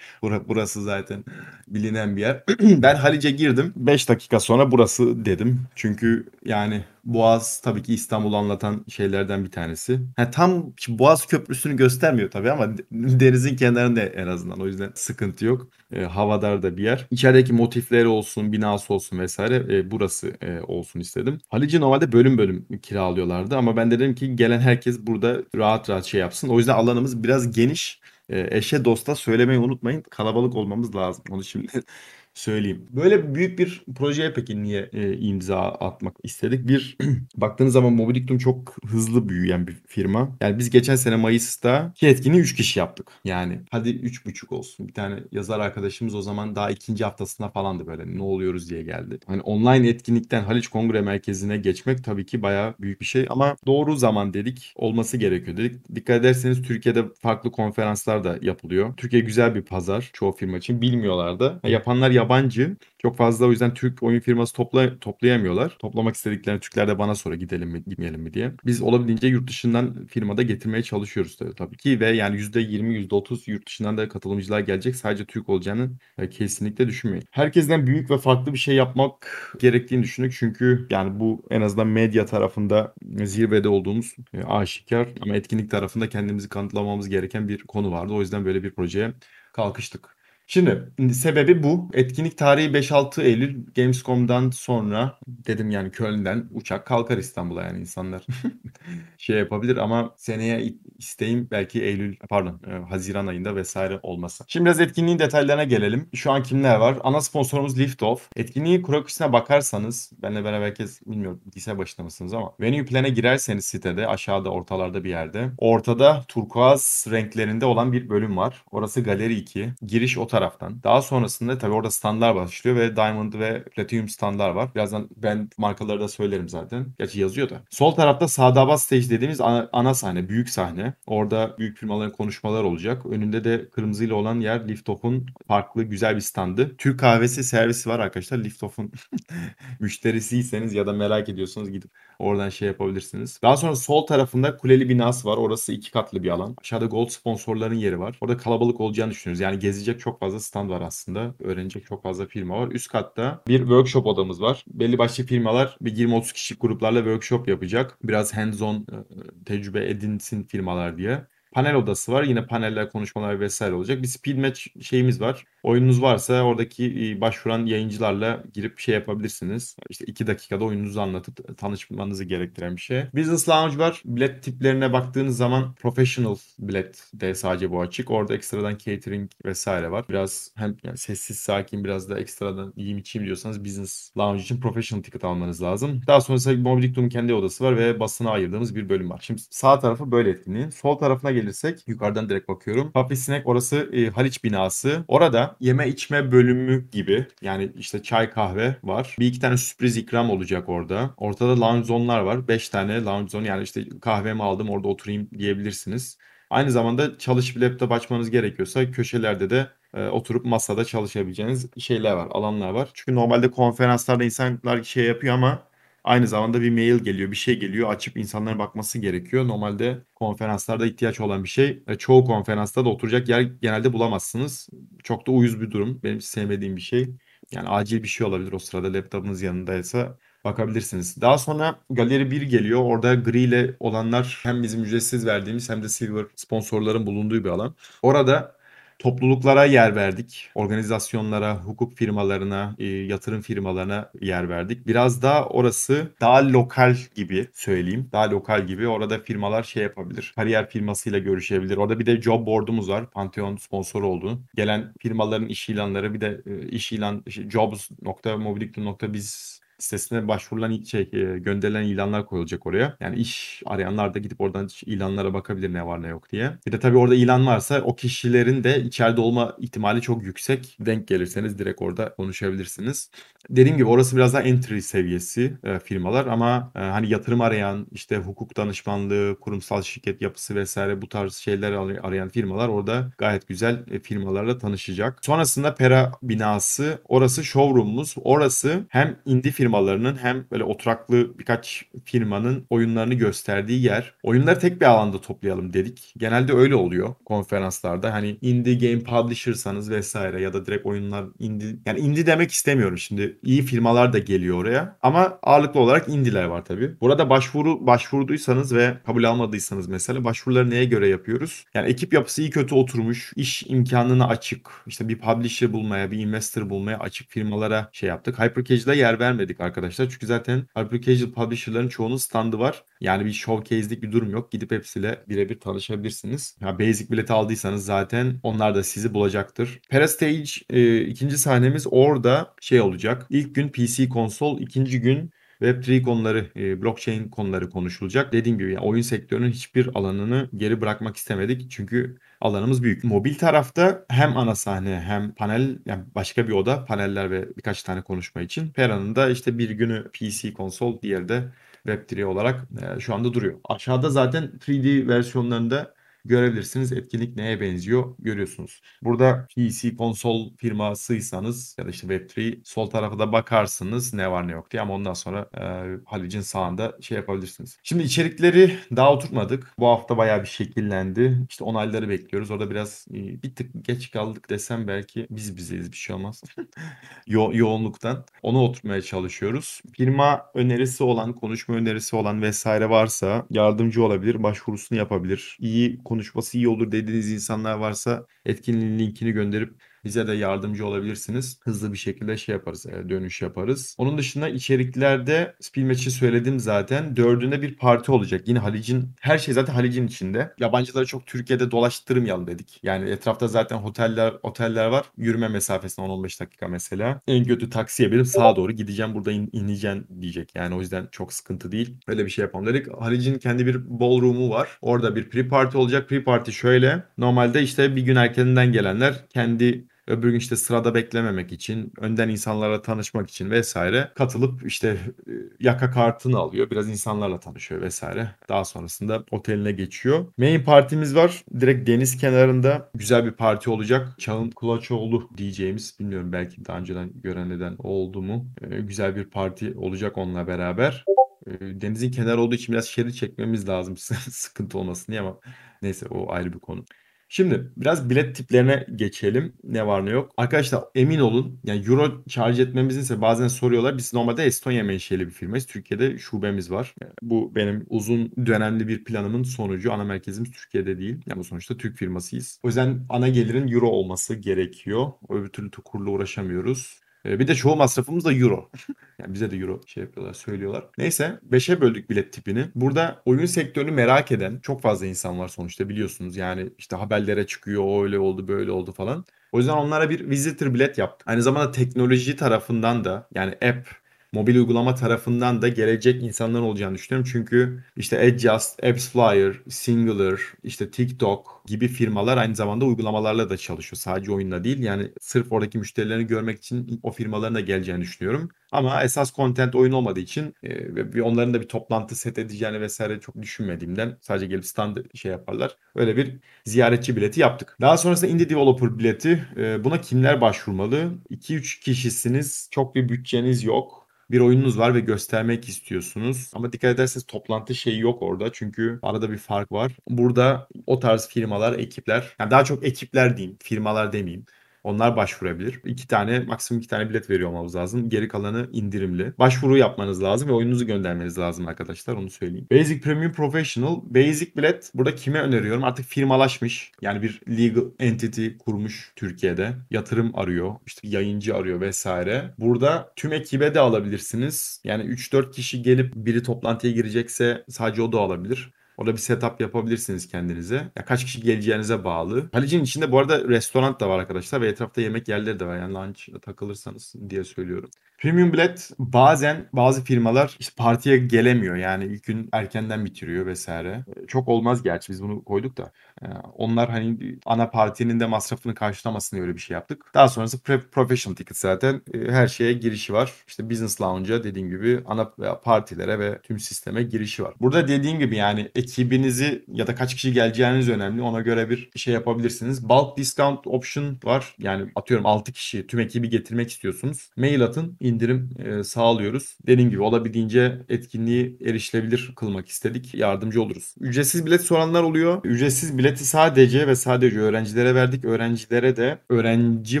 burası 0.48 0.82
zaten 0.82 1.24
bilinen 1.68 2.16
bir 2.16 2.20
yer. 2.20 2.44
ben 2.60 2.94
Halice 2.96 3.30
girdim. 3.30 3.72
5 3.76 4.08
dakika 4.08 4.40
sonra 4.40 4.70
burası 4.70 5.24
dedim. 5.24 5.60
Çünkü 5.74 6.26
yani 6.44 6.84
Boğaz 7.06 7.60
tabii 7.60 7.82
ki 7.82 7.94
İstanbul'u 7.94 8.36
anlatan 8.36 8.84
şeylerden 8.88 9.44
bir 9.44 9.50
tanesi. 9.50 10.00
Ha, 10.16 10.30
tam 10.30 10.74
Boğaz 10.88 11.26
Köprüsü'nü 11.26 11.76
göstermiyor 11.76 12.30
tabii 12.30 12.50
ama 12.50 12.68
denizin 12.92 13.56
kenarında 13.56 14.00
en 14.02 14.26
azından. 14.26 14.60
O 14.60 14.66
yüzden 14.66 14.92
sıkıntı 14.94 15.44
yok. 15.44 15.68
E, 15.92 16.00
havadar 16.04 16.62
da 16.62 16.76
bir 16.76 16.82
yer. 16.82 17.06
İçerideki 17.10 17.52
motifleri 17.52 18.06
olsun, 18.08 18.52
binası 18.52 18.94
olsun 18.94 19.18
vesaire 19.18 19.76
e, 19.76 19.90
burası 19.90 20.28
e, 20.42 20.60
olsun 20.60 21.00
istedim. 21.00 21.38
Halici 21.48 21.80
normalde 21.80 22.12
bölüm 22.12 22.38
bölüm 22.38 22.66
kiralıyorlardı 22.82 23.56
ama 23.56 23.76
ben 23.76 23.90
dedim 23.90 24.14
ki 24.14 24.36
gelen 24.36 24.60
herkes 24.60 24.98
burada 25.00 25.42
rahat 25.56 25.90
rahat 25.90 26.04
şey 26.04 26.20
yapsın. 26.20 26.48
O 26.48 26.58
yüzden 26.58 26.74
alanımız 26.74 27.22
biraz 27.24 27.52
geniş 27.52 28.00
E, 28.28 28.56
eşe 28.58 28.84
dosta 28.84 29.14
söylemeyi 29.14 29.58
unutmayın. 29.60 30.02
Kalabalık 30.10 30.54
olmamız 30.56 30.94
lazım. 30.96 31.24
Onu 31.30 31.44
şimdi 31.44 31.68
söyleyeyim. 32.38 32.86
Böyle 32.90 33.34
büyük 33.34 33.58
bir 33.58 33.84
projeye 33.94 34.32
peki 34.32 34.62
niye 34.62 34.90
e, 34.92 35.18
imza 35.18 35.58
atmak 35.58 36.16
istedik? 36.22 36.68
Bir 36.68 36.96
baktığınız 37.36 37.72
zaman 37.72 37.92
Mobilictum 37.92 38.38
çok 38.38 38.76
hızlı 38.86 39.28
büyüyen 39.28 39.66
bir 39.66 39.76
firma. 39.86 40.36
Yani 40.40 40.58
biz 40.58 40.70
geçen 40.70 40.96
sene 40.96 41.16
Mayıs'ta 41.16 41.92
ki 41.94 42.06
etkinliği 42.06 42.42
3 42.42 42.54
kişi 42.56 42.78
yaptık. 42.78 43.10
Yani 43.24 43.60
hadi 43.70 43.88
3,5 43.88 44.54
olsun. 44.54 44.88
Bir 44.88 44.94
tane 44.94 45.18
yazar 45.32 45.60
arkadaşımız 45.60 46.14
o 46.14 46.22
zaman 46.22 46.56
daha 46.56 46.70
ikinci 46.70 47.04
haftasında 47.04 47.48
falandı 47.48 47.86
böyle 47.86 48.16
ne 48.16 48.22
oluyoruz 48.22 48.70
diye 48.70 48.82
geldi. 48.82 49.18
Hani 49.26 49.42
online 49.42 49.88
etkinlikten 49.88 50.44
Haliç 50.44 50.68
Kongre 50.68 51.00
Merkezi'ne 51.00 51.56
geçmek 51.56 52.04
tabii 52.04 52.26
ki 52.26 52.42
bayağı 52.42 52.74
büyük 52.80 53.00
bir 53.00 53.06
şey 53.06 53.26
ama 53.28 53.56
doğru 53.66 53.96
zaman 53.96 54.34
dedik. 54.34 54.72
Olması 54.76 55.16
gerekiyor 55.16 55.56
dedik. 55.56 55.94
Dikkat 55.94 56.20
ederseniz 56.20 56.62
Türkiye'de 56.62 57.04
farklı 57.22 57.50
konferanslar 57.52 58.24
da 58.24 58.38
yapılıyor. 58.42 58.96
Türkiye 58.96 59.22
güzel 59.22 59.54
bir 59.54 59.62
pazar 59.62 60.10
çoğu 60.12 60.32
firma 60.32 60.56
için. 60.56 60.80
Bilmiyorlar 60.80 61.40
da. 61.40 61.60
Yapanlar 61.64 62.10
yabancı. 62.26 62.76
Çok 62.98 63.16
fazla 63.16 63.46
o 63.46 63.50
yüzden 63.50 63.74
Türk 63.74 64.02
oyun 64.02 64.20
firması 64.20 64.54
topla, 64.54 64.98
toplayamıyorlar. 64.98 65.76
Toplamak 65.78 66.14
istediklerini 66.14 66.60
Türkler 66.60 66.88
de 66.88 66.98
bana 66.98 67.14
sonra 67.14 67.34
gidelim 67.34 67.68
mi 67.68 67.84
gitmeyelim 67.86 68.20
mi 68.22 68.34
diye. 68.34 68.52
Biz 68.64 68.82
olabildiğince 68.82 69.26
yurt 69.28 69.48
dışından 69.48 70.06
firmada 70.06 70.42
getirmeye 70.42 70.82
çalışıyoruz 70.82 71.36
tabii, 71.36 71.54
tabii 71.54 71.76
ki 71.76 72.00
ve 72.00 72.10
yani 72.10 72.36
%20 72.36 72.96
%30 72.96 73.50
yurt 73.50 73.66
dışından 73.66 73.96
da 73.96 74.08
katılımcılar 74.08 74.60
gelecek. 74.60 74.96
Sadece 74.96 75.24
Türk 75.24 75.48
olacağını 75.48 75.90
e, 76.18 76.28
kesinlikle 76.30 76.86
düşünmeyin. 76.88 77.24
Herkesten 77.30 77.86
büyük 77.86 78.10
ve 78.10 78.18
farklı 78.18 78.52
bir 78.52 78.58
şey 78.58 78.74
yapmak 78.74 79.28
gerektiğini 79.60 80.02
düşündük. 80.02 80.32
Çünkü 80.38 80.86
yani 80.90 81.20
bu 81.20 81.46
en 81.50 81.60
azından 81.60 81.86
medya 81.86 82.26
tarafında 82.26 82.94
zirvede 83.24 83.68
olduğumuz 83.68 84.16
e, 84.34 84.42
aşikar 84.42 85.08
ama 85.20 85.36
etkinlik 85.36 85.70
tarafında 85.70 86.08
kendimizi 86.08 86.48
kanıtlamamız 86.48 87.08
gereken 87.08 87.48
bir 87.48 87.58
konu 87.62 87.92
vardı. 87.92 88.12
O 88.12 88.20
yüzden 88.20 88.44
böyle 88.44 88.62
bir 88.62 88.74
projeye 88.74 89.12
kalkıştık. 89.52 90.15
Şimdi 90.48 90.92
sebebi 91.14 91.62
bu. 91.62 91.90
Etkinlik 91.92 92.38
tarihi 92.38 92.68
5-6 92.68 93.22
Eylül 93.22 93.64
Gamescom'dan 93.76 94.50
sonra 94.50 95.18
dedim 95.28 95.70
yani 95.70 95.90
Köln'den 95.90 96.48
uçak 96.52 96.86
kalkar 96.86 97.18
İstanbul'a 97.18 97.62
yani 97.62 97.80
insanlar 97.80 98.26
şey 99.18 99.38
yapabilir 99.38 99.76
ama 99.76 100.14
seneye 100.16 100.72
isteğim 100.98 101.48
belki 101.50 101.82
Eylül 101.82 102.16
pardon 102.28 102.60
e, 102.66 102.88
Haziran 102.88 103.26
ayında 103.26 103.56
vesaire 103.56 104.00
olmasa. 104.02 104.44
Şimdi 104.48 104.66
biraz 104.66 104.80
etkinliğin 104.80 105.18
detaylarına 105.18 105.64
gelelim. 105.64 106.08
Şu 106.14 106.32
an 106.32 106.42
kimler 106.42 106.76
var? 106.76 106.98
Ana 107.04 107.20
sponsorumuz 107.20 107.78
Liftoff. 107.78 108.28
Etkinliğin 108.36 108.82
kuroküsüne 108.82 109.32
bakarsanız 109.32 110.12
benle 110.22 110.44
beraber 110.44 110.66
herkes 110.66 111.00
bilmiyorum 111.06 111.40
lise 111.56 111.78
başında 111.78 112.04
mısınız 112.04 112.34
ama 112.34 112.52
venue 112.60 112.84
plan'e 112.84 113.08
girerseniz 113.08 113.64
sitede 113.66 114.06
aşağıda 114.06 114.50
ortalarda 114.50 115.04
bir 115.04 115.10
yerde 115.10 115.50
ortada 115.58 116.24
turkuaz 116.28 117.06
renklerinde 117.10 117.66
olan 117.66 117.92
bir 117.92 118.08
bölüm 118.08 118.36
var. 118.36 118.64
Orası 118.70 119.00
galeri 119.02 119.34
2. 119.34 119.68
Giriş 119.86 120.18
o 120.18 120.26
taraftan. 120.36 120.82
Daha 120.82 121.02
sonrasında 121.02 121.58
tabii 121.58 121.72
orada 121.72 121.90
standlar 121.90 122.34
başlıyor 122.34 122.76
ve 122.76 122.96
Diamond 122.96 123.34
ve 123.34 123.64
Platinum 123.64 124.08
standlar 124.08 124.50
var. 124.50 124.74
Birazdan 124.74 125.08
ben 125.16 125.50
markaları 125.58 126.00
da 126.00 126.08
söylerim 126.08 126.48
zaten. 126.48 126.86
Gerçi 126.98 127.20
yazıyor 127.20 127.50
da. 127.50 127.62
Sol 127.70 127.92
tarafta 127.92 128.28
Sadaba 128.28 128.78
Stage 128.78 129.10
dediğimiz 129.10 129.40
ana, 129.40 129.68
ana 129.72 129.94
sahne, 129.94 130.28
büyük 130.28 130.48
sahne. 130.48 130.94
Orada 131.06 131.58
büyük 131.58 131.78
firmaların 131.78 132.12
konuşmalar 132.12 132.64
olacak. 132.64 133.06
Önünde 133.06 133.44
de 133.44 133.70
kırmızıyla 133.70 134.14
olan 134.14 134.40
yer 134.40 134.68
Liftoff'un 134.68 135.26
farklı 135.48 135.82
güzel 135.82 136.16
bir 136.16 136.20
standı. 136.20 136.76
Türk 136.76 137.00
kahvesi 137.00 137.44
servisi 137.44 137.88
var 137.88 138.00
arkadaşlar. 138.00 138.38
Liftoff'un 138.38 138.92
müşterisiyseniz 139.80 140.74
ya 140.74 140.86
da 140.86 140.92
merak 140.92 141.28
ediyorsanız 141.28 141.70
gidip 141.70 141.90
oradan 142.18 142.48
şey 142.48 142.68
yapabilirsiniz. 142.68 143.40
Daha 143.42 143.56
sonra 143.56 143.76
sol 143.76 144.06
tarafında 144.06 144.56
kuleli 144.56 144.88
binası 144.88 145.28
var. 145.28 145.36
Orası 145.36 145.72
iki 145.72 145.90
katlı 145.90 146.22
bir 146.22 146.30
alan. 146.30 146.56
Aşağıda 146.60 146.86
Gold 146.86 147.08
sponsorların 147.08 147.74
yeri 147.74 148.00
var. 148.00 148.18
Orada 148.20 148.36
kalabalık 148.36 148.80
olacağını 148.80 149.10
düşünüyoruz. 149.10 149.40
Yani 149.40 149.58
gezecek 149.58 150.00
çok 150.00 150.20
fazla 150.20 150.25
stand 150.30 150.70
var 150.70 150.80
aslında. 150.80 151.34
Öğrenecek 151.40 151.86
çok 151.86 152.02
fazla 152.02 152.26
firma 152.26 152.60
var. 152.60 152.68
Üst 152.68 152.88
katta 152.88 153.42
bir 153.48 153.58
workshop 153.58 154.06
odamız 154.06 154.42
var. 154.42 154.64
Belli 154.68 154.98
başlı 154.98 155.24
firmalar 155.24 155.76
bir 155.80 155.96
20-30 155.96 156.32
kişi 156.32 156.54
gruplarla 156.54 156.98
workshop 156.98 157.48
yapacak. 157.48 157.98
Biraz 158.02 158.34
hands-on 158.34 158.76
e, 158.76 158.96
tecrübe 159.44 159.90
edinsin 159.90 160.42
firmalar 160.42 160.98
diye 160.98 161.26
panel 161.56 161.74
odası 161.74 162.12
var. 162.12 162.22
Yine 162.22 162.46
paneller, 162.46 162.90
konuşmalar 162.90 163.40
vesaire 163.40 163.74
olacak. 163.74 164.02
Bir 164.02 164.06
speed 164.06 164.38
match 164.38 164.60
şeyimiz 164.80 165.20
var. 165.20 165.44
Oyununuz 165.62 166.02
varsa 166.02 166.42
oradaki 166.42 166.84
e, 166.84 167.20
başvuran 167.20 167.66
yayıncılarla 167.66 168.42
girip 168.54 168.78
şey 168.78 168.94
yapabilirsiniz. 168.94 169.76
İşte 169.90 170.04
iki 170.04 170.26
dakikada 170.26 170.64
oyununuzu 170.64 171.00
anlatıp 171.00 171.58
tanışmanızı 171.58 172.24
gerektiren 172.24 172.76
bir 172.76 172.80
şey. 172.80 173.02
Business 173.14 173.48
Lounge 173.48 173.78
var. 173.78 174.02
Bilet 174.04 174.42
tiplerine 174.42 174.92
baktığınız 174.92 175.36
zaman 175.36 175.74
professional 175.74 176.36
bilet 176.58 177.04
de 177.14 177.34
sadece 177.34 177.70
bu 177.70 177.80
açık. 177.80 178.10
Orada 178.10 178.34
ekstradan 178.34 178.78
catering 178.78 179.30
vesaire 179.44 179.90
var. 179.90 180.04
Biraz 180.08 180.50
hem 180.54 180.76
yani 180.84 180.98
sessiz 180.98 181.38
sakin 181.38 181.84
biraz 181.84 182.10
da 182.10 182.20
ekstradan 182.20 182.72
yiyeyim 182.76 182.98
içeyim 182.98 183.26
diyorsanız 183.26 183.64
Business 183.64 184.16
Lounge 184.18 184.42
için 184.42 184.60
professional 184.60 185.02
ticket 185.02 185.24
almanız 185.24 185.62
lazım. 185.62 186.00
Daha 186.06 186.20
sonrasında 186.20 186.68
Mobilictum'un 186.70 187.08
kendi 187.08 187.34
odası 187.34 187.64
var 187.64 187.76
ve 187.76 188.00
basına 188.00 188.30
ayırdığımız 188.30 188.76
bir 188.76 188.88
bölüm 188.88 189.10
var. 189.10 189.20
Şimdi 189.22 189.42
sağ 189.50 189.78
tarafı 189.78 190.12
böyle 190.12 190.30
etkinliğin. 190.30 190.70
Sol 190.70 190.98
tarafına 190.98 191.30
gelirsek 191.46 191.88
yukarıdan 191.88 192.28
direkt 192.28 192.48
bakıyorum. 192.48 192.92
Puppy 192.92 193.14
Snack 193.14 193.46
orası 193.46 193.90
e, 193.92 194.10
Haliç 194.10 194.44
binası. 194.44 195.04
Orada 195.08 195.56
yeme 195.60 195.88
içme 195.88 196.32
bölümü 196.32 196.90
gibi 196.90 197.26
yani 197.42 197.72
işte 197.76 198.02
çay 198.02 198.30
kahve 198.30 198.76
var. 198.82 199.16
Bir 199.18 199.26
iki 199.26 199.40
tane 199.40 199.56
sürpriz 199.56 199.96
ikram 199.96 200.30
olacak 200.30 200.68
orada. 200.68 201.14
Ortada 201.16 201.60
lounge 201.60 201.84
zone'lar 201.84 202.20
var. 202.20 202.48
Beş 202.48 202.68
tane 202.68 203.04
lounge 203.04 203.28
zone 203.30 203.46
yani 203.48 203.62
işte 203.62 203.84
kahvemi 204.00 204.42
aldım 204.42 204.70
orada 204.70 204.88
oturayım 204.88 205.28
diyebilirsiniz. 205.38 206.18
Aynı 206.50 206.70
zamanda 206.70 207.18
çalışıp 207.18 207.62
laptop 207.62 207.92
açmanız 207.92 208.30
gerekiyorsa 208.30 208.90
köşelerde 208.90 209.50
de 209.50 209.66
e, 209.94 210.08
oturup 210.08 210.44
masada 210.46 210.84
çalışabileceğiniz 210.84 211.66
şeyler 211.78 212.12
var, 212.12 212.28
alanlar 212.30 212.70
var. 212.70 212.90
Çünkü 212.94 213.14
normalde 213.14 213.50
konferanslarda 213.50 214.24
insanlar 214.24 214.82
şey 214.82 215.04
yapıyor 215.04 215.34
ama 215.34 215.62
Aynı 216.06 216.28
zamanda 216.28 216.60
bir 216.60 216.70
mail 216.70 216.98
geliyor, 217.04 217.30
bir 217.30 217.36
şey 217.36 217.60
geliyor. 217.60 217.90
Açıp 217.90 218.16
insanların 218.16 218.58
bakması 218.58 218.98
gerekiyor. 218.98 219.48
Normalde 219.48 219.98
konferanslarda 220.14 220.86
ihtiyaç 220.86 221.20
olan 221.20 221.44
bir 221.44 221.48
şey. 221.48 221.84
Çoğu 221.98 222.24
konferansta 222.24 222.84
da 222.84 222.88
oturacak 222.88 223.28
yer 223.28 223.40
genelde 223.40 223.92
bulamazsınız. 223.92 224.68
Çok 225.04 225.26
da 225.26 225.32
uyuz 225.32 225.60
bir 225.60 225.70
durum. 225.70 226.00
Benim 226.02 226.20
sevmediğim 226.20 226.76
bir 226.76 226.80
şey. 226.80 227.08
Yani 227.52 227.68
acil 227.68 228.02
bir 228.02 228.08
şey 228.08 228.26
olabilir 228.26 228.52
o 228.52 228.58
sırada 228.58 228.92
laptopunuz 228.92 229.42
yanındaysa 229.42 230.18
bakabilirsiniz. 230.44 231.20
Daha 231.20 231.38
sonra 231.38 231.80
Galeri 231.90 232.30
1 232.30 232.42
geliyor. 232.42 232.80
Orada 232.84 233.14
gri 233.14 233.40
ile 233.40 233.76
olanlar 233.80 234.40
hem 234.42 234.62
bizim 234.62 234.82
ücretsiz 234.84 235.26
verdiğimiz 235.26 235.70
hem 235.70 235.82
de 235.82 235.88
silver 235.88 236.26
sponsorların 236.36 237.06
bulunduğu 237.06 237.44
bir 237.44 237.48
alan. 237.48 237.74
Orada 238.02 238.55
Topluluklara 238.98 239.64
yer 239.64 239.96
verdik. 239.96 240.50
Organizasyonlara, 240.54 241.64
hukuk 241.64 241.94
firmalarına, 241.94 242.76
e, 242.78 242.86
yatırım 242.86 243.42
firmalarına 243.42 244.10
yer 244.20 244.48
verdik. 244.48 244.86
Biraz 244.86 245.22
daha 245.22 245.46
orası 245.48 246.12
daha 246.20 246.52
lokal 246.52 246.96
gibi 247.14 247.48
söyleyeyim. 247.52 248.08
Daha 248.12 248.30
lokal 248.30 248.66
gibi. 248.66 248.88
Orada 248.88 249.18
firmalar 249.18 249.62
şey 249.62 249.82
yapabilir. 249.82 250.32
Kariyer 250.36 250.70
firmasıyla 250.70 251.18
görüşebilir. 251.18 251.76
Orada 251.76 251.98
bir 251.98 252.06
de 252.06 252.22
job 252.22 252.46
board'umuz 252.46 252.88
var. 252.88 253.10
Pantheon 253.10 253.56
sponsor 253.56 254.02
olduğu. 254.02 254.40
Gelen 254.54 254.92
firmaların 255.00 255.48
iş 255.48 255.68
ilanları 255.68 256.14
bir 256.14 256.20
de 256.20 256.42
e, 256.46 256.68
iş 256.68 256.92
ilan 256.92 257.24
jobs.mobilictum.biz 257.28 259.60
sitesine 259.78 260.28
başvurulan 260.28 260.82
şey 260.82 261.00
e, 261.00 261.38
gönderilen 261.38 261.82
ilanlar 261.82 262.26
koyulacak 262.26 262.66
oraya. 262.66 262.96
Yani 263.00 263.16
iş 263.16 263.62
arayanlar 263.66 264.14
da 264.14 264.18
gidip 264.18 264.40
oradan 264.40 264.68
ilanlara 264.86 265.34
bakabilir 265.34 265.72
ne 265.72 265.86
var 265.86 266.02
ne 266.02 266.08
yok 266.08 266.32
diye. 266.32 266.52
Bir 266.66 266.72
de 266.72 266.80
tabii 266.80 266.96
orada 266.96 267.14
ilan 267.14 267.46
varsa 267.46 267.80
o 267.80 267.96
kişilerin 267.96 268.64
de 268.64 268.82
içeride 268.82 269.20
olma 269.20 269.56
ihtimali 269.58 270.00
çok 270.00 270.24
yüksek. 270.24 270.76
Denk 270.80 271.08
gelirseniz 271.08 271.58
direkt 271.58 271.82
orada 271.82 272.14
konuşabilirsiniz. 272.14 273.10
Dediğim 273.50 273.76
gibi 273.76 273.88
orası 273.88 274.16
biraz 274.16 274.34
daha 274.34 274.42
entry 274.42 274.82
seviyesi 274.82 275.56
e, 275.64 275.78
firmalar 275.78 276.26
ama 276.26 276.72
e, 276.76 276.78
hani 276.78 277.08
yatırım 277.08 277.40
arayan 277.40 277.86
işte 277.92 278.16
hukuk 278.16 278.56
danışmanlığı, 278.56 279.36
kurumsal 279.40 279.82
şirket 279.82 280.22
yapısı 280.22 280.54
vesaire 280.54 281.02
bu 281.02 281.08
tarz 281.08 281.34
şeyler 281.34 281.72
arayan 282.02 282.28
firmalar 282.28 282.68
orada 282.68 283.10
gayet 283.18 283.48
güzel 283.48 283.84
e, 283.90 283.98
firmalarla 283.98 284.58
tanışacak. 284.58 285.18
Sonrasında 285.24 285.74
Pera 285.74 286.12
binası 286.22 286.98
orası 287.08 287.44
showroom'umuz. 287.44 288.14
Orası 288.24 288.84
hem 288.88 289.16
indie 289.26 289.52
firma 289.52 289.65
firmalarının 289.66 290.16
hem 290.16 290.46
böyle 290.50 290.64
oturaklı 290.64 291.38
birkaç 291.38 291.84
firmanın 292.04 292.66
oyunlarını 292.70 293.14
gösterdiği 293.14 293.82
yer. 293.82 294.14
Oyunları 294.22 294.58
tek 294.58 294.80
bir 294.80 294.86
alanda 294.86 295.20
toplayalım 295.20 295.72
dedik. 295.72 296.14
Genelde 296.16 296.52
öyle 296.52 296.74
oluyor 296.74 297.14
konferanslarda. 297.24 298.12
Hani 298.12 298.38
indie 298.42 298.74
game 298.74 299.02
publisher'sanız 299.04 299.90
vesaire 299.90 300.42
ya 300.42 300.52
da 300.52 300.66
direkt 300.66 300.86
oyunlar 300.86 301.24
indie 301.38 301.76
yani 301.86 302.00
indie 302.00 302.26
demek 302.26 302.50
istemiyorum 302.50 302.98
şimdi. 302.98 303.38
iyi 303.42 303.62
firmalar 303.62 304.12
da 304.12 304.18
geliyor 304.18 304.58
oraya 304.58 304.96
ama 305.02 305.38
ağırlıklı 305.42 305.80
olarak 305.80 306.08
indiler 306.08 306.44
var 306.44 306.64
tabii. 306.64 307.00
Burada 307.00 307.30
başvuru 307.30 307.86
başvurduysanız 307.86 308.74
ve 308.74 308.94
kabul 309.06 309.24
almadıysanız 309.24 309.88
mesela 309.88 310.24
başvuruları 310.24 310.70
neye 310.70 310.84
göre 310.84 311.08
yapıyoruz? 311.08 311.64
Yani 311.74 311.88
ekip 311.88 312.14
yapısı 312.14 312.42
iyi 312.42 312.50
kötü 312.50 312.74
oturmuş, 312.74 313.32
iş 313.36 313.62
imkanına 313.66 314.28
açık, 314.28 314.70
işte 314.86 315.08
bir 315.08 315.18
publisher 315.18 315.72
bulmaya, 315.72 316.10
bir 316.10 316.18
investor 316.18 316.70
bulmaya 316.70 316.98
açık 316.98 317.30
firmalara 317.30 317.88
şey 317.92 318.08
yaptık. 318.08 318.38
Hypercasual'a 318.38 318.94
yer 318.94 319.18
vermedik 319.20 319.55
dedik 319.56 319.60
arkadaşlar. 319.60 320.08
Çünkü 320.10 320.26
zaten 320.26 320.66
Hyper 320.76 321.00
Casual 321.00 321.32
Publisher'ların 321.32 321.88
çoğunun 321.88 322.16
standı 322.16 322.58
var. 322.58 322.84
Yani 323.00 323.24
bir 323.24 323.32
showcase'lik 323.32 324.02
bir 324.02 324.12
durum 324.12 324.30
yok. 324.30 324.52
Gidip 324.52 324.70
hepsiyle 324.70 325.24
birebir 325.28 325.60
tanışabilirsiniz. 325.60 326.56
Ya 326.60 326.78
basic 326.78 327.10
bileti 327.10 327.32
aldıysanız 327.32 327.84
zaten 327.84 328.40
onlar 328.42 328.74
da 328.74 328.82
sizi 328.82 329.14
bulacaktır. 329.14 329.80
Parastage 329.90 330.50
e, 330.70 331.00
ikinci 331.00 331.38
sahnemiz 331.38 331.86
orada 331.90 332.54
şey 332.60 332.80
olacak. 332.80 333.26
İlk 333.30 333.54
gün 333.54 333.68
PC 333.68 334.08
konsol, 334.08 334.60
ikinci 334.60 335.00
gün 335.00 335.30
Web3 335.60 336.02
konuları, 336.02 336.50
e, 336.56 336.82
blockchain 336.82 337.28
konuları 337.28 337.70
konuşulacak. 337.70 338.32
Dediğim 338.32 338.58
gibi 338.58 338.72
yani 338.72 338.84
oyun 338.84 339.02
sektörünün 339.02 339.50
hiçbir 339.50 339.90
alanını 339.94 340.50
geri 340.56 340.80
bırakmak 340.80 341.16
istemedik. 341.16 341.70
Çünkü 341.70 342.18
alanımız 342.46 342.82
büyük. 342.82 343.04
Mobil 343.04 343.34
tarafta 343.34 344.04
hem 344.08 344.36
ana 344.36 344.54
sahne 344.54 345.00
hem 345.00 345.34
panel 345.34 345.78
yani 345.86 346.04
başka 346.14 346.48
bir 346.48 346.52
oda 346.52 346.84
paneller 346.84 347.30
ve 347.30 347.56
birkaç 347.56 347.82
tane 347.82 348.02
konuşma 348.02 348.42
için. 348.42 348.70
Pera'nın 348.72 349.16
da 349.16 349.30
işte 349.30 349.58
bir 349.58 349.70
günü 349.70 350.10
PC 350.12 350.52
konsol 350.52 351.00
diğeri 351.02 351.28
de 351.28 351.44
Web3 351.86 352.24
olarak 352.24 352.68
e, 352.96 353.00
şu 353.00 353.14
anda 353.14 353.34
duruyor. 353.34 353.60
Aşağıda 353.64 354.10
zaten 354.10 354.44
3D 354.44 355.08
versiyonlarında 355.08 355.94
görebilirsiniz. 356.28 356.92
Etkinlik 356.92 357.36
neye 357.36 357.60
benziyor 357.60 358.14
görüyorsunuz. 358.18 358.80
Burada 359.02 359.48
PC 359.56 359.96
konsol 359.96 360.56
firmasıysanız 360.56 361.76
ya 361.78 361.86
da 361.86 361.90
işte 361.90 362.06
Web3 362.06 362.60
sol 362.64 362.90
tarafa 362.90 363.18
da 363.18 363.32
bakarsınız 363.32 364.14
ne 364.14 364.30
var 364.30 364.48
ne 364.48 364.52
yok 364.52 364.70
diye 364.70 364.82
ama 364.82 364.94
ondan 364.94 365.14
sonra 365.14 365.50
e, 365.58 365.62
Halic'in 366.04 366.40
sağında 366.40 366.96
şey 367.00 367.16
yapabilirsiniz. 367.16 367.78
Şimdi 367.82 368.02
içerikleri 368.02 368.78
daha 368.96 369.12
oturtmadık. 369.12 369.74
Bu 369.78 369.86
hafta 369.86 370.16
bayağı 370.16 370.42
bir 370.42 370.48
şekillendi. 370.48 371.46
İşte 371.50 371.64
onayları 371.64 372.08
bekliyoruz. 372.08 372.50
Orada 372.50 372.70
biraz 372.70 373.06
e, 373.10 373.42
bir 373.42 373.54
tık 373.54 373.84
geç 373.84 374.10
kaldık 374.10 374.50
desem 374.50 374.88
belki 374.88 375.26
biz 375.30 375.56
bizeyiz 375.56 375.92
bir 375.92 375.96
şey 375.96 376.16
olmaz. 376.16 376.42
Yo 377.26 377.50
yoğunluktan. 377.54 378.24
Onu 378.42 378.62
oturtmaya 378.62 379.02
çalışıyoruz. 379.02 379.80
Firma 379.92 380.46
önerisi 380.54 381.04
olan, 381.04 381.32
konuşma 381.32 381.74
önerisi 381.74 382.16
olan 382.16 382.42
vesaire 382.42 382.90
varsa 382.90 383.46
yardımcı 383.50 384.04
olabilir, 384.04 384.42
başvurusunu 384.42 384.98
yapabilir. 384.98 385.56
İyi 385.60 385.98
konuşması 386.16 386.56
iyi 386.58 386.68
olur 386.68 386.92
dediğiniz 386.92 387.32
insanlar 387.32 387.74
varsa 387.78 388.26
etkinliğin 388.44 388.98
linkini 388.98 389.32
gönderip 389.32 389.82
bize 390.06 390.26
de 390.26 390.32
yardımcı 390.32 390.86
olabilirsiniz. 390.86 391.60
Hızlı 391.62 391.92
bir 391.92 391.98
şekilde 391.98 392.36
şey 392.36 392.52
yaparız, 392.52 392.86
e, 392.86 393.08
dönüş 393.08 393.42
yaparız. 393.42 393.94
Onun 393.98 394.18
dışında 394.18 394.48
içeriklerde 394.48 395.54
Spill 395.60 395.84
Match'i 395.84 396.10
söyledim 396.10 396.60
zaten. 396.60 397.16
Dördünde 397.16 397.62
bir 397.62 397.76
parti 397.76 398.12
olacak. 398.12 398.48
Yine 398.48 398.58
Halic'in, 398.58 399.10
her 399.20 399.38
şey 399.38 399.54
zaten 399.54 399.72
Halic'in 399.74 400.06
içinde. 400.06 400.54
Yabancıları 400.60 401.06
çok 401.06 401.26
Türkiye'de 401.26 401.70
dolaştırmayalım 401.70 402.46
dedik. 402.46 402.80
Yani 402.82 403.10
etrafta 403.10 403.48
zaten 403.48 403.76
oteller 403.76 404.34
oteller 404.42 404.86
var. 404.86 405.06
Yürüme 405.16 405.48
mesafesinde 405.48 406.06
10-15 406.06 406.40
dakika 406.40 406.68
mesela. 406.68 407.20
En 407.26 407.44
kötü 407.44 407.70
taksiye 407.70 408.12
binip 408.12 408.26
sağa 408.26 408.56
doğru 408.56 408.72
gideceğim 408.72 409.14
burada 409.14 409.32
in, 409.32 409.50
ineceğim 409.52 410.06
diyecek. 410.20 410.52
Yani 410.54 410.74
o 410.74 410.80
yüzden 410.80 411.08
çok 411.10 411.32
sıkıntı 411.32 411.72
değil. 411.72 411.96
Öyle 412.08 412.24
bir 412.24 412.30
şey 412.30 412.42
yapalım 412.42 412.66
dedik. 412.66 412.86
Halic'in 413.00 413.38
kendi 413.38 413.66
bir 413.66 414.00
ballroom'u 414.00 414.50
var. 414.50 414.78
Orada 414.80 415.16
bir 415.16 415.30
pre-party 415.30 415.76
olacak. 415.76 416.10
Pre-party 416.10 416.52
şöyle. 416.52 417.04
Normalde 417.18 417.62
işte 417.62 417.96
bir 417.96 418.02
gün 418.02 418.16
erkeninden 418.16 418.72
gelenler 418.72 419.24
kendi 419.28 419.88
öbür 420.08 420.30
gün 420.30 420.38
işte 420.38 420.56
sırada 420.56 420.94
beklememek 420.94 421.52
için, 421.52 421.92
önden 422.00 422.28
insanlarla 422.28 422.82
tanışmak 422.82 423.30
için 423.30 423.50
vesaire 423.50 424.12
katılıp 424.14 424.66
işte 424.66 424.88
e, 425.28 425.32
yaka 425.60 425.90
kartını 425.90 426.38
alıyor. 426.38 426.70
Biraz 426.70 426.88
insanlarla 426.88 427.40
tanışıyor 427.40 427.80
vesaire. 427.80 428.30
Daha 428.48 428.64
sonrasında 428.64 429.24
oteline 429.30 429.72
geçiyor. 429.72 430.26
Main 430.38 430.62
partimiz 430.64 431.16
var. 431.16 431.44
Direkt 431.60 431.88
deniz 431.88 432.16
kenarında 432.16 432.90
güzel 432.94 433.24
bir 433.24 433.32
parti 433.32 433.70
olacak. 433.70 434.14
Çağın 434.18 434.50
Kulaçoğlu 434.50 435.30
diyeceğimiz 435.36 435.96
bilmiyorum 436.00 436.32
belki 436.32 436.64
daha 436.64 436.78
önceden 436.78 437.10
gören 437.22 437.50
neden 437.50 437.76
oldu 437.78 438.22
mu. 438.22 438.46
Ee, 438.70 438.80
güzel 438.80 439.16
bir 439.16 439.24
parti 439.24 439.74
olacak 439.76 440.18
onunla 440.18 440.46
beraber. 440.46 441.04
Ee, 441.46 441.80
denizin 441.80 442.10
kenarı 442.10 442.40
olduğu 442.40 442.54
için 442.54 442.72
biraz 442.72 442.86
şerit 442.86 443.14
çekmemiz 443.14 443.68
lazım 443.68 443.96
sıkıntı 444.30 444.78
olmasın 444.78 445.12
diye 445.12 445.20
ama 445.20 445.38
neyse 445.82 446.06
o 446.06 446.32
ayrı 446.32 446.52
bir 446.52 446.58
konu. 446.58 446.84
Şimdi 447.28 447.72
biraz 447.76 448.10
bilet 448.10 448.36
tiplerine 448.36 448.86
geçelim. 448.96 449.52
Ne 449.64 449.86
var 449.86 450.06
ne 450.06 450.10
yok. 450.10 450.32
Arkadaşlar 450.36 450.84
emin 450.94 451.18
olun 451.18 451.60
yani 451.64 451.84
euro 451.86 452.24
charge 452.28 452.62
etmemizin 452.62 453.00
ise 453.00 453.20
bazen 453.20 453.48
soruyorlar. 453.48 453.98
Biz 453.98 454.14
normalde 454.14 454.44
Estonya 454.44 454.84
menşeli 454.84 455.26
bir 455.26 455.32
firmayız. 455.32 455.66
Türkiye'de 455.66 456.18
şubemiz 456.18 456.70
var. 456.70 456.94
Yani 457.02 457.12
bu 457.22 457.54
benim 457.54 457.86
uzun 457.88 458.32
dönemli 458.46 458.88
bir 458.88 459.04
planımın 459.04 459.42
sonucu. 459.42 459.92
Ana 459.92 460.04
merkezimiz 460.04 460.50
Türkiye'de 460.50 460.98
değil. 460.98 461.22
Yani 461.26 461.44
sonuçta 461.44 461.76
Türk 461.76 461.96
firmasıyız. 461.96 462.60
O 462.62 462.68
yüzden 462.68 463.06
ana 463.08 463.28
gelirin 463.28 463.68
euro 463.68 463.88
olması 463.88 464.34
gerekiyor. 464.34 465.12
Öbür 465.28 465.48
türlü 465.48 465.70
kurla 465.70 466.10
uğraşamıyoruz. 466.10 467.05
Ee, 467.24 467.38
bir 467.38 467.48
de 467.48 467.54
çoğu 467.54 467.76
masrafımız 467.76 468.24
da 468.24 468.32
euro. 468.32 468.70
yani 469.18 469.34
bize 469.34 469.50
de 469.50 469.56
euro 469.56 469.80
şey 469.86 470.02
yapıyorlar, 470.02 470.34
söylüyorlar. 470.34 470.84
Neyse 470.98 471.40
5'e 471.50 471.80
böldük 471.80 472.10
bilet 472.10 472.32
tipini. 472.32 472.66
Burada 472.74 473.22
oyun 473.24 473.46
sektörünü 473.46 473.90
merak 473.90 474.32
eden 474.32 474.58
çok 474.62 474.82
fazla 474.82 475.06
insan 475.06 475.38
var 475.38 475.48
sonuçta 475.48 475.88
biliyorsunuz. 475.88 476.36
Yani 476.36 476.70
işte 476.78 476.96
haberlere 476.96 477.46
çıkıyor, 477.46 477.82
o 477.84 478.04
öyle 478.04 478.18
oldu, 478.18 478.48
böyle 478.48 478.70
oldu 478.70 478.92
falan. 478.92 479.24
O 479.52 479.58
yüzden 479.58 479.72
onlara 479.72 480.10
bir 480.10 480.30
visitor 480.30 480.74
bilet 480.74 480.98
yaptık. 480.98 481.28
Aynı 481.28 481.42
zamanda 481.42 481.72
teknoloji 481.72 482.36
tarafından 482.36 483.04
da 483.04 483.28
yani 483.34 483.52
app 483.52 484.05
mobil 484.32 484.56
uygulama 484.56 484.94
tarafından 484.94 485.62
da 485.62 485.68
gelecek 485.68 486.22
insanlar 486.22 486.60
olacağını 486.60 486.94
düşünüyorum. 486.94 487.30
Çünkü 487.32 487.84
işte 487.96 488.20
Adjust, 488.20 488.84
AppsFlyer, 488.84 489.54
Singular, 489.68 490.40
işte 490.62 490.90
TikTok 490.90 491.62
gibi 491.66 491.88
firmalar 491.88 492.36
aynı 492.36 492.54
zamanda 492.54 492.84
uygulamalarla 492.84 493.50
da 493.50 493.56
çalışıyor. 493.56 493.98
Sadece 493.98 494.32
oyunla 494.32 494.64
değil. 494.64 494.78
Yani 494.78 495.12
sırf 495.20 495.52
oradaki 495.52 495.78
müşterilerini 495.78 496.26
görmek 496.26 496.58
için 496.58 497.00
o 497.02 497.10
firmaların 497.10 497.54
da 497.54 497.60
geleceğini 497.60 498.00
düşünüyorum. 498.02 498.48
Ama 498.72 499.02
esas 499.02 499.34
content 499.34 499.74
oyun 499.74 499.92
olmadığı 499.92 500.20
için 500.20 500.54
e, 500.62 500.94
ve 500.94 501.22
onların 501.22 501.54
da 501.54 501.60
bir 501.60 501.68
toplantı 501.68 502.14
set 502.16 502.38
edeceğini 502.38 502.80
vesaire 502.80 503.20
çok 503.20 503.42
düşünmediğimden 503.42 504.18
sadece 504.20 504.46
gelip 504.46 504.66
stand 504.66 504.96
şey 505.14 505.32
yaparlar. 505.32 505.76
Öyle 505.94 506.16
bir 506.16 506.36
ziyaretçi 506.64 507.16
bileti 507.16 507.40
yaptık. 507.40 507.76
Daha 507.80 507.96
sonrasında 507.96 508.30
indie 508.30 508.48
developer 508.50 508.98
bileti. 508.98 509.48
E, 509.56 509.84
buna 509.84 510.00
kimler 510.00 510.40
başvurmalı? 510.40 511.12
2-3 511.30 511.80
kişisiniz. 511.80 512.68
Çok 512.70 512.94
bir 512.94 513.08
bütçeniz 513.08 513.64
yok 513.64 514.05
bir 514.30 514.40
oyununuz 514.40 514.78
var 514.78 514.94
ve 514.94 515.00
göstermek 515.00 515.68
istiyorsunuz. 515.68 516.50
Ama 516.54 516.72
dikkat 516.72 516.94
ederseniz 516.94 517.26
toplantı 517.26 517.74
şeyi 517.74 518.00
yok 518.00 518.22
orada. 518.22 518.52
Çünkü 518.52 518.98
arada 519.02 519.30
bir 519.30 519.38
fark 519.38 519.72
var. 519.72 519.96
Burada 520.08 520.68
o 520.86 520.98
tarz 521.00 521.28
firmalar, 521.28 521.78
ekipler, 521.78 522.36
yani 522.40 522.50
daha 522.50 522.64
çok 522.64 522.84
ekipler 522.84 523.36
diyeyim, 523.36 523.56
firmalar 523.62 524.12
demeyeyim. 524.12 524.46
Onlar 524.86 525.16
başvurabilir. 525.16 525.80
İki 525.84 526.08
tane 526.08 526.40
maksimum 526.40 526.78
iki 526.78 526.88
tane 526.88 527.10
bilet 527.10 527.30
veriyor 527.30 527.48
olmamız 527.48 527.76
lazım. 527.76 528.08
Geri 528.08 528.28
kalanı 528.28 528.68
indirimli. 528.72 529.32
Başvuru 529.38 529.76
yapmanız 529.76 530.22
lazım 530.22 530.48
ve 530.48 530.52
oyununuzu 530.52 530.86
göndermeniz 530.86 531.38
lazım 531.38 531.68
arkadaşlar 531.68 532.14
onu 532.14 532.30
söyleyeyim. 532.30 532.66
Basic 532.72 533.00
Premium 533.00 533.32
Professional. 533.32 534.00
Basic 534.04 534.56
bilet 534.56 534.90
burada 534.94 535.14
kime 535.14 535.40
öneriyorum? 535.40 535.84
Artık 535.84 536.06
firmalaşmış. 536.06 536.92
Yani 537.02 537.22
bir 537.22 537.40
legal 537.48 537.82
entity 537.98 538.48
kurmuş 538.58 539.12
Türkiye'de. 539.16 539.72
Yatırım 539.90 540.30
arıyor. 540.34 540.74
işte 540.86 541.08
yayıncı 541.08 541.54
arıyor 541.56 541.80
vesaire. 541.80 542.54
Burada 542.58 543.12
tüm 543.16 543.32
ekibe 543.32 543.74
de 543.74 543.80
alabilirsiniz. 543.80 544.80
Yani 544.84 545.02
3-4 545.02 545.50
kişi 545.50 545.82
gelip 545.82 546.14
biri 546.14 546.42
toplantıya 546.42 546.92
girecekse 546.92 547.64
sadece 547.68 548.02
o 548.02 548.12
da 548.12 548.18
alabilir. 548.18 548.75
Orada 548.96 549.12
bir 549.12 549.18
setup 549.18 549.60
yapabilirsiniz 549.60 550.28
kendinize. 550.28 550.92
Ya 550.96 551.04
kaç 551.04 551.24
kişi 551.24 551.42
geleceğinize 551.42 552.04
bağlı. 552.04 552.48
Halic'in 552.52 552.84
içinde 552.84 553.12
bu 553.12 553.18
arada 553.18 553.48
restoran 553.48 554.00
da 554.00 554.08
var 554.08 554.18
arkadaşlar 554.18 554.60
ve 554.60 554.68
etrafta 554.68 555.00
yemek 555.00 555.28
yerleri 555.28 555.60
de 555.60 555.66
var. 555.66 555.76
Yani 555.78 555.94
lunch 555.94 556.28
takılırsanız 556.42 557.14
diye 557.28 557.44
söylüyorum. 557.44 557.90
Premium 558.26 558.52
bilet 558.52 558.90
bazen 558.98 559.68
bazı 559.72 560.04
firmalar 560.04 560.56
işte 560.60 560.72
partiye 560.76 561.18
gelemiyor. 561.18 561.76
Yani 561.76 562.04
ilk 562.04 562.24
gün 562.24 562.48
erkenden 562.52 563.04
bitiriyor 563.04 563.46
vesaire. 563.46 564.04
Çok 564.28 564.48
olmaz 564.48 564.82
gerçi 564.82 565.12
biz 565.12 565.22
bunu 565.22 565.44
koyduk 565.44 565.76
da. 565.76 565.92
Ee, 566.22 566.26
onlar 566.54 566.90
hani 566.90 567.38
ana 567.46 567.70
partinin 567.70 568.20
de 568.20 568.26
masrafını 568.26 568.74
karşılamasın 568.74 569.38
öyle 569.38 569.54
bir 569.54 569.60
şey 569.60 569.74
yaptık. 569.74 570.04
Daha 570.14 570.28
sonrası 570.28 570.58
professional 570.92 571.36
ticket 571.36 571.56
zaten 571.56 572.02
ee, 572.14 572.18
her 572.30 572.48
şeye 572.48 572.72
girişi 572.72 573.12
var. 573.12 573.32
İşte 573.48 573.70
business 573.70 574.00
lounge'a 574.00 574.44
dediğim 574.44 574.68
gibi 574.70 575.02
ana 575.06 575.32
partilere 575.64 576.18
ve 576.18 576.38
tüm 576.42 576.58
sisteme 576.58 577.02
girişi 577.02 577.44
var. 577.44 577.54
Burada 577.60 577.88
dediğim 577.88 578.18
gibi 578.18 578.36
yani 578.36 578.70
ekibinizi 578.74 579.64
ya 579.68 579.86
da 579.86 579.94
kaç 579.94 580.14
kişi 580.14 580.32
geleceğiniz 580.32 580.88
önemli. 580.88 581.22
Ona 581.22 581.40
göre 581.40 581.70
bir 581.70 581.90
şey 581.96 582.14
yapabilirsiniz. 582.14 582.88
Bulk 582.88 583.16
discount 583.16 583.66
option 583.66 584.18
var. 584.24 584.54
Yani 584.58 584.90
atıyorum 584.94 585.26
6 585.26 585.52
kişi 585.52 585.86
tüm 585.86 586.00
ekibi 586.00 586.30
getirmek 586.30 586.70
istiyorsunuz. 586.70 587.30
Mail 587.36 587.62
atın 587.62 587.96
indirim 588.16 588.50
e, 588.58 588.84
sağlıyoruz. 588.84 589.58
Dediğim 589.66 589.90
gibi 589.90 590.02
olabildiğince 590.02 590.78
etkinliği 590.88 591.58
erişilebilir 591.64 592.32
kılmak 592.36 592.68
istedik. 592.68 593.14
Yardımcı 593.14 593.62
oluruz. 593.62 593.94
Ücretsiz 594.00 594.46
bilet 594.46 594.60
soranlar 594.60 595.02
oluyor. 595.02 595.44
Ücretsiz 595.44 595.98
bileti 595.98 596.24
sadece 596.24 596.86
ve 596.86 596.96
sadece 596.96 597.40
öğrencilere 597.40 597.94
verdik. 597.94 598.24
Öğrencilere 598.24 598.96
de 598.96 599.18
öğrenci 599.28 600.00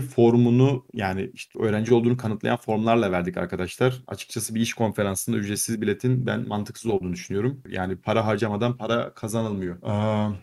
formunu 0.00 0.86
yani 0.94 1.30
işte 1.34 1.58
öğrenci 1.58 1.94
olduğunu 1.94 2.16
kanıtlayan 2.16 2.56
formlarla 2.56 3.12
verdik 3.12 3.36
arkadaşlar. 3.36 4.02
Açıkçası 4.06 4.54
bir 4.54 4.60
iş 4.60 4.74
konferansında 4.74 5.36
ücretsiz 5.36 5.80
biletin 5.80 6.26
ben 6.26 6.48
mantıksız 6.48 6.90
olduğunu 6.90 7.12
düşünüyorum. 7.12 7.60
Yani 7.68 7.96
para 7.96 8.26
harcamadan 8.26 8.76
para 8.76 9.14
kazanılmıyor. 9.14 9.76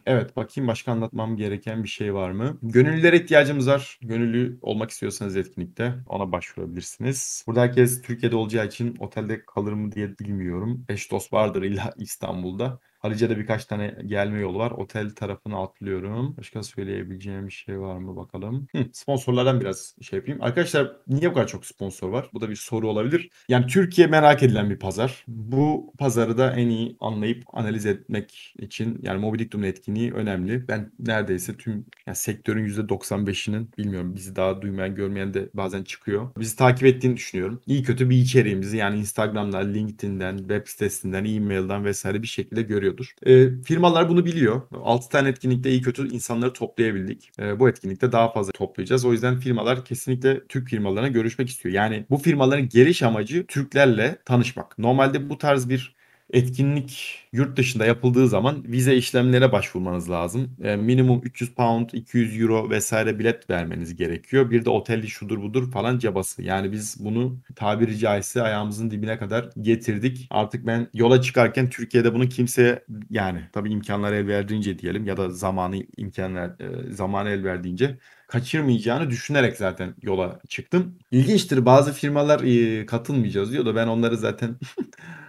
Evet 0.06 0.36
bakayım 0.36 0.68
başka 0.68 0.92
anlatmam 0.92 1.38
gereken 1.38 1.84
bir 1.84 1.90
şey 1.90 2.14
var 2.14 2.32
mı? 2.32 2.58
Gönüllülere 2.64 3.18
ihtiyacımız 3.18 3.68
var. 3.68 4.00
Gönüllü 4.02 4.58
olmak 4.62 4.90
istiyorsanız 4.92 5.36
etkinlikte 5.38 5.94
ona 6.08 6.32
başvurabilirsiniz. 6.32 7.44
Burada 7.48 7.53
Burada 7.54 7.68
herkes 7.68 8.02
Türkiye'de 8.02 8.36
olacağı 8.36 8.66
için 8.68 8.96
otelde 9.00 9.46
kalır 9.46 9.74
mı 9.74 9.92
diye 9.92 10.20
bilmiyorum. 10.20 10.86
Eş 10.90 11.12
dost 11.12 11.34
vardır 11.34 11.62
illa 11.64 11.94
İstanbul'da. 11.98 12.80
Halice'de 13.04 13.38
birkaç 13.38 13.66
tane 13.66 13.96
gelme 14.06 14.40
yolu 14.40 14.58
var. 14.58 14.72
Otel 14.72 15.10
tarafını 15.10 15.62
atlıyorum. 15.62 16.38
Başka 16.38 16.64
söyleyebileceğim 16.64 17.48
bir 17.48 17.52
şey 17.52 17.80
var 17.80 17.98
mı 17.98 18.16
bakalım. 18.16 18.68
Hı, 18.72 18.86
sponsorlardan 18.94 19.62
biraz 19.62 19.96
şey 20.02 20.20
yapayım. 20.20 20.42
Arkadaşlar 20.42 20.98
niye 21.08 21.30
bu 21.30 21.34
kadar 21.34 21.48
çok 21.48 21.66
sponsor 21.66 22.10
var? 22.10 22.30
Bu 22.34 22.42
da 22.42 22.50
bir 22.50 22.56
soru 22.56 22.90
olabilir. 22.90 23.30
Yani 23.50 23.68
Türkiye 23.68 24.08
merak 24.08 24.44
edilen 24.44 24.70
bir 24.70 24.80
pazar. 24.80 25.26
Bu 25.28 25.94
pazarı 26.00 26.38
da 26.38 26.56
en 26.56 26.68
iyi 26.68 26.98
anlayıp 27.00 27.44
analiz 27.54 27.86
etmek 27.86 28.54
için 28.60 29.00
yani 29.02 29.20
Mobiliktum'un 29.20 29.66
etkinliği 29.66 30.14
önemli. 30.14 30.68
Ben 30.68 30.92
neredeyse 31.00 31.58
tüm 31.58 31.86
yani 32.08 32.16
sektörün 32.16 32.66
%95'inin 32.68 33.70
bilmiyorum 33.78 34.16
bizi 34.16 34.36
daha 34.36 34.62
duymayan 34.62 34.96
görmeyen 34.96 35.34
de 35.34 35.50
bazen 35.54 35.84
çıkıyor. 35.84 36.30
Bizi 36.38 36.56
takip 36.56 36.86
ettiğini 36.86 37.16
düşünüyorum. 37.18 37.62
İyi 37.66 37.84
kötü 37.84 38.10
bir 38.10 38.18
içeriğimizi 38.18 38.78
yani 38.78 39.00
Instagram'dan, 39.00 39.74
LinkedIn'den, 39.74 40.38
web 40.38 40.68
sitesinden, 40.68 41.26
e-mail'dan 41.26 41.86
vesaire 41.86 42.22
bir 42.22 42.28
şekilde 42.28 42.62
görüyordur. 42.94 43.16
E, 43.26 43.64
firmalar 43.64 44.10
bunu 44.10 44.26
biliyor. 44.26 44.62
6 44.84 45.10
tane 45.10 45.30
etkinlikte 45.30 45.70
iyi 45.70 45.82
kötü 45.82 46.08
insanları 46.10 46.54
toplayabildik. 46.54 47.32
E, 47.40 47.60
bu 47.60 47.70
etkinlikte 47.70 48.12
daha 48.12 48.32
fazla 48.32 48.52
toplayacağız. 48.52 49.06
O 49.06 49.12
yüzden 49.12 49.38
firmalar 49.40 49.86
kesinlikle 49.86 50.48
Türk 50.48 50.70
firmalarına 50.70 51.08
görüşmek 51.08 51.50
istiyor. 51.50 51.76
Yani 51.76 52.06
bu 52.10 52.18
firmaların 52.18 52.70
geliş 52.70 53.04
amacı 53.04 53.46
Türklerle 53.48 54.18
tanışmak. 54.26 54.78
Normalde 54.80 55.30
bu 55.30 55.38
tarz 55.38 55.70
bir 55.70 55.96
etkinlik 56.34 57.20
yurt 57.32 57.58
dışında 57.58 57.86
yapıldığı 57.86 58.28
zaman 58.28 58.64
vize 58.68 58.96
işlemlere 58.96 59.52
başvurmanız 59.52 60.10
lazım. 60.10 60.58
E, 60.64 60.76
minimum 60.76 61.22
300 61.24 61.54
pound, 61.56 61.90
200 61.94 62.42
euro 62.42 62.70
vesaire 62.70 63.20
bilet 63.20 63.50
vermeniz 63.50 63.96
gerekiyor. 63.96 64.52
Bir 64.52 64.66
de 64.66 64.70
otelli 64.70 65.08
şudur 65.10 65.42
budur 65.42 65.72
falan 65.72 66.00
cabası. 66.00 66.44
Yani 66.44 66.72
biz 66.72 66.98
bunu 67.06 67.40
tabiri 67.56 67.98
caizse 67.98 68.42
ayağımızın 68.42 68.92
dibine 68.92 69.18
kadar 69.18 69.50
getirdik. 69.62 70.28
Artık 70.30 70.68
ben 70.68 70.88
yola 70.94 71.22
çıkarken 71.22 71.70
Türkiye'de 71.70 72.14
bunu 72.14 72.30
kimseye 72.30 72.84
yani 73.10 73.42
tabii 73.54 73.72
imkanlar 73.72 74.14
el 74.14 74.28
verdiğince 74.28 74.80
diyelim 74.80 75.06
ya 75.06 75.18
da 75.18 75.30
zamanı 75.30 75.76
imkanlar 75.98 76.50
e, 76.50 76.94
zamanı 76.94 77.30
el 77.30 77.44
verdiğince 77.44 77.98
kaçırmayacağını 78.28 79.10
düşünerek 79.10 79.58
zaten 79.58 79.96
yola 80.02 80.40
çıktım. 80.50 81.00
İlginçtir 81.12 81.66
bazı 81.66 81.94
firmalar 81.94 82.42
e, 82.44 82.86
katılmayacağız 82.86 83.52
diyor 83.52 83.66
da 83.66 83.76
ben 83.76 83.88
onları 83.88 84.18
zaten 84.18 84.56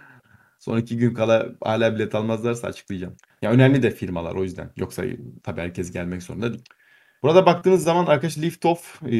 Son 0.65 0.77
iki 0.77 0.97
gün 0.97 1.13
kala 1.13 1.55
hala 1.63 1.95
bilet 1.95 2.15
almazlarsa 2.15 2.67
açıklayacağım. 2.67 3.15
Ya 3.41 3.51
önemli 3.51 3.83
de 3.83 3.91
firmalar 3.91 4.35
o 4.35 4.43
yüzden. 4.43 4.71
Yoksa 4.77 5.03
tabii 5.43 5.61
herkes 5.61 5.91
gelmek 5.91 6.23
zorunda 6.23 6.53
değil. 6.53 6.63
Burada 7.25 7.45
baktığınız 7.45 7.83
zaman 7.83 8.05
arkadaş 8.05 8.37
Liftoff 8.37 9.03
e, 9.03 9.15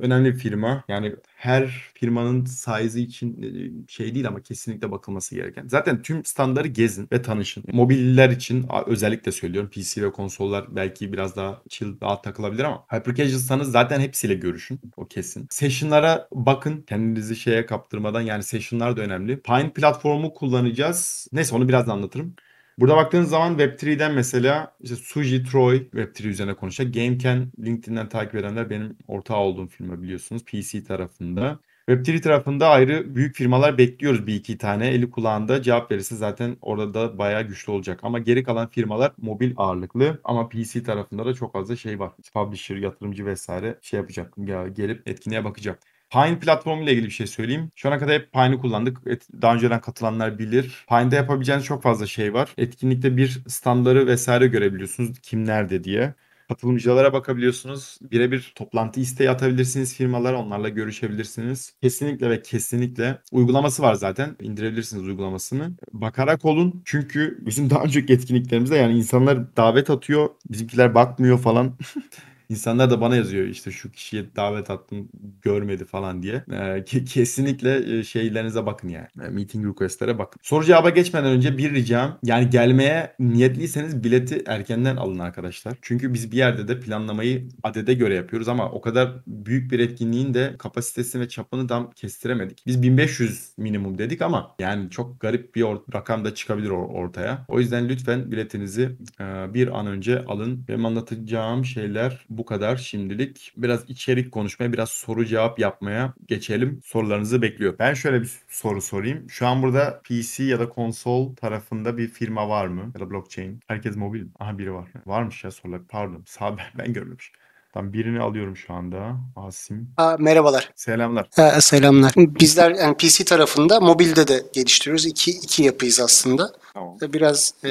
önemli 0.00 0.34
bir 0.34 0.38
firma. 0.38 0.84
Yani 0.88 1.16
her 1.36 1.90
firmanın 1.94 2.44
size 2.44 3.00
için 3.00 3.42
e, 3.42 3.48
şey 3.88 4.14
değil 4.14 4.28
ama 4.28 4.42
kesinlikle 4.42 4.90
bakılması 4.90 5.34
gereken. 5.34 5.68
Zaten 5.68 6.02
tüm 6.02 6.24
standları 6.24 6.68
gezin 6.68 7.08
ve 7.12 7.22
tanışın. 7.22 7.64
Mobiller 7.72 8.30
için 8.30 8.66
özellikle 8.86 9.32
söylüyorum. 9.32 9.70
PC 9.70 10.02
ve 10.02 10.12
konsollar 10.12 10.76
belki 10.76 11.12
biraz 11.12 11.36
daha 11.36 11.62
chill, 11.68 12.00
rahat 12.02 12.24
takılabilir 12.24 12.64
ama 12.64 12.84
hyper 12.90 13.14
casual'sanız 13.14 13.72
zaten 13.72 14.00
hepsiyle 14.00 14.34
görüşün. 14.34 14.80
O 14.96 15.06
kesin. 15.06 15.46
Session'lara 15.50 16.28
bakın. 16.32 16.82
Kendinizi 16.82 17.36
şeye 17.36 17.66
kaptırmadan 17.66 18.20
yani 18.20 18.42
session'lar 18.42 18.96
da 18.96 19.00
önemli. 19.00 19.40
Pine 19.40 19.72
platformu 19.72 20.34
kullanacağız. 20.34 21.28
Neyse 21.32 21.54
onu 21.54 21.68
birazdan 21.68 21.92
anlatırım. 21.92 22.34
Burada 22.78 22.96
baktığınız 22.96 23.30
zaman 23.30 23.58
Web3'den 23.58 24.12
mesela 24.14 24.76
işte 24.80 24.96
Suji 24.96 25.44
Troy 25.44 25.76
Web3 25.76 26.28
üzerine 26.28 26.54
konuşacak. 26.54 26.94
GameCan 26.94 27.52
LinkedIn'den 27.64 28.08
takip 28.08 28.34
edenler 28.34 28.70
benim 28.70 28.98
ortağı 29.08 29.36
olduğum 29.38 29.66
firma 29.66 30.02
biliyorsunuz 30.02 30.44
PC 30.44 30.84
tarafında. 30.84 31.58
Web3 31.88 32.20
tarafında 32.20 32.68
ayrı 32.68 33.14
büyük 33.14 33.36
firmalar 33.36 33.78
bekliyoruz 33.78 34.26
bir 34.26 34.34
iki 34.34 34.58
tane. 34.58 34.88
Eli 34.88 35.10
kulağında 35.10 35.62
cevap 35.62 35.90
verirse 35.90 36.16
zaten 36.16 36.56
orada 36.62 36.94
da 36.94 37.18
bayağı 37.18 37.42
güçlü 37.42 37.72
olacak. 37.72 38.00
Ama 38.02 38.18
geri 38.18 38.44
kalan 38.44 38.68
firmalar 38.68 39.12
mobil 39.18 39.52
ağırlıklı. 39.56 40.20
Ama 40.24 40.48
PC 40.48 40.82
tarafında 40.82 41.26
da 41.26 41.34
çok 41.34 41.52
fazla 41.52 41.76
şey 41.76 41.98
var. 41.98 42.12
Publisher, 42.34 42.76
yatırımcı 42.76 43.26
vesaire 43.26 43.78
şey 43.82 44.00
yapacak. 44.00 44.34
Gelip 44.72 45.08
etkinliğe 45.08 45.44
bakacak. 45.44 45.78
Pine 46.14 46.38
platformu 46.38 46.82
ile 46.82 46.92
ilgili 46.92 47.06
bir 47.06 47.10
şey 47.10 47.26
söyleyeyim. 47.26 47.70
Şu 47.74 47.88
ana 47.88 47.98
kadar 47.98 48.14
hep 48.14 48.32
Pine'ı 48.32 48.58
kullandık. 48.58 48.98
Daha 49.42 49.54
önceden 49.54 49.80
katılanlar 49.80 50.38
bilir. 50.38 50.84
Pine'de 50.88 51.16
yapabileceğiniz 51.16 51.64
çok 51.64 51.82
fazla 51.82 52.06
şey 52.06 52.34
var. 52.34 52.54
Etkinlikte 52.58 53.16
bir 53.16 53.42
standları 53.48 54.06
vesaire 54.06 54.46
görebiliyorsunuz. 54.46 55.18
Kim 55.22 55.46
nerede 55.46 55.84
diye. 55.84 56.14
Katılımcılara 56.48 57.12
bakabiliyorsunuz. 57.12 57.98
Birebir 58.02 58.52
toplantı 58.54 59.00
isteği 59.00 59.30
atabilirsiniz 59.30 59.96
firmalara. 59.96 60.38
Onlarla 60.38 60.68
görüşebilirsiniz. 60.68 61.74
Kesinlikle 61.82 62.30
ve 62.30 62.42
kesinlikle 62.42 63.18
uygulaması 63.32 63.82
var 63.82 63.94
zaten. 63.94 64.36
İndirebilirsiniz 64.42 65.02
uygulamasını. 65.02 65.72
Bakarak 65.92 66.44
olun. 66.44 66.82
Çünkü 66.84 67.38
bizim 67.40 67.70
daha 67.70 67.82
önceki 67.84 68.12
etkinliklerimizde 68.12 68.76
yani 68.76 68.98
insanlar 68.98 69.56
davet 69.56 69.90
atıyor. 69.90 70.28
Bizimkiler 70.50 70.94
bakmıyor 70.94 71.38
falan. 71.38 71.78
İnsanlar 72.48 72.90
da 72.90 73.00
bana 73.00 73.16
yazıyor 73.16 73.46
işte 73.46 73.70
şu 73.70 73.92
kişiye 73.92 74.24
davet 74.36 74.70
attım 74.70 75.08
görmedi 75.42 75.84
falan 75.84 76.22
diye. 76.22 76.44
Ee, 76.52 76.84
kesinlikle 77.04 77.98
e, 77.98 78.04
şeylerinize 78.04 78.66
bakın 78.66 78.88
yani. 78.88 79.06
E, 79.24 79.28
meeting 79.28 79.66
requestlere 79.66 80.18
bakın. 80.18 80.40
Soru 80.42 80.64
cevaba 80.64 80.90
geçmeden 80.90 81.30
önce 81.30 81.58
bir 81.58 81.74
ricam 81.74 82.18
yani 82.22 82.50
gelmeye 82.50 83.14
niyetliyseniz 83.18 84.04
bileti 84.04 84.42
erkenden 84.46 84.96
alın 84.96 85.18
arkadaşlar. 85.18 85.74
Çünkü 85.82 86.14
biz 86.14 86.32
bir 86.32 86.36
yerde 86.36 86.68
de 86.68 86.80
planlamayı 86.80 87.48
adede 87.62 87.94
göre 87.94 88.14
yapıyoruz 88.14 88.48
ama 88.48 88.70
o 88.70 88.80
kadar 88.80 89.12
büyük 89.26 89.72
bir 89.72 89.78
etkinliğin 89.78 90.34
de 90.34 90.54
kapasitesini 90.58 91.22
ve 91.22 91.28
çapını 91.28 91.66
tam 91.66 91.90
kestiremedik. 91.90 92.62
Biz 92.66 92.82
1500 92.82 93.52
minimum 93.58 93.98
dedik 93.98 94.22
ama 94.22 94.54
yani 94.58 94.90
çok 94.90 95.20
garip 95.20 95.54
bir 95.54 95.62
rakam 95.94 96.24
da 96.24 96.34
çıkabilir 96.34 96.68
or- 96.70 96.92
ortaya. 96.92 97.44
O 97.48 97.60
yüzden 97.60 97.88
lütfen 97.88 98.32
biletinizi 98.32 98.96
e, 99.20 99.54
bir 99.54 99.78
an 99.78 99.86
önce 99.86 100.24
alın. 100.24 100.64
Benim 100.68 100.86
anlatacağım 100.86 101.64
şeyler 101.64 102.26
bu 102.38 102.44
kadar 102.44 102.76
şimdilik. 102.76 103.52
Biraz 103.56 103.90
içerik 103.90 104.32
konuşmaya, 104.32 104.72
biraz 104.72 104.90
soru 104.90 105.24
cevap 105.26 105.58
yapmaya 105.58 106.14
geçelim. 106.28 106.80
Sorularınızı 106.84 107.42
bekliyor. 107.42 107.78
Ben 107.78 107.94
şöyle 107.94 108.22
bir 108.22 108.30
soru 108.48 108.82
sorayım. 108.82 109.30
Şu 109.30 109.46
an 109.46 109.62
burada 109.62 110.02
PC 110.04 110.44
ya 110.44 110.60
da 110.60 110.68
konsol 110.68 111.36
tarafında 111.36 111.96
bir 111.98 112.08
firma 112.08 112.48
var 112.48 112.66
mı? 112.66 112.92
Ya 112.94 113.00
da 113.00 113.10
blockchain. 113.10 113.60
Herkes 113.66 113.96
mobil 113.96 114.22
mi? 114.22 114.30
Aha 114.38 114.58
biri 114.58 114.72
var. 114.74 114.92
Varmış 115.06 115.44
ya 115.44 115.50
sorular. 115.50 115.86
Pardon. 115.88 116.22
Sağ 116.26 116.56
ben, 116.58 116.66
ben 116.78 116.92
görmemişim. 116.92 117.34
Tam 117.74 117.92
birini 117.92 118.20
alıyorum 118.20 118.56
şu 118.56 118.72
anda. 118.72 119.16
Asim. 119.36 119.88
Aa, 119.96 120.16
merhabalar. 120.18 120.70
Selamlar. 120.76 121.28
Ha, 121.36 121.60
selamlar. 121.60 122.12
Bizler 122.16 122.70
yani 122.70 122.96
PC 122.96 123.24
tarafında 123.24 123.80
mobilde 123.80 124.28
de 124.28 124.42
geliştiriyoruz. 124.52 125.06
İki, 125.06 125.30
iki 125.30 125.62
yapıyız 125.62 126.00
aslında. 126.00 126.52
Tamam. 126.74 126.98
Biraz 127.02 127.54
e, 127.64 127.68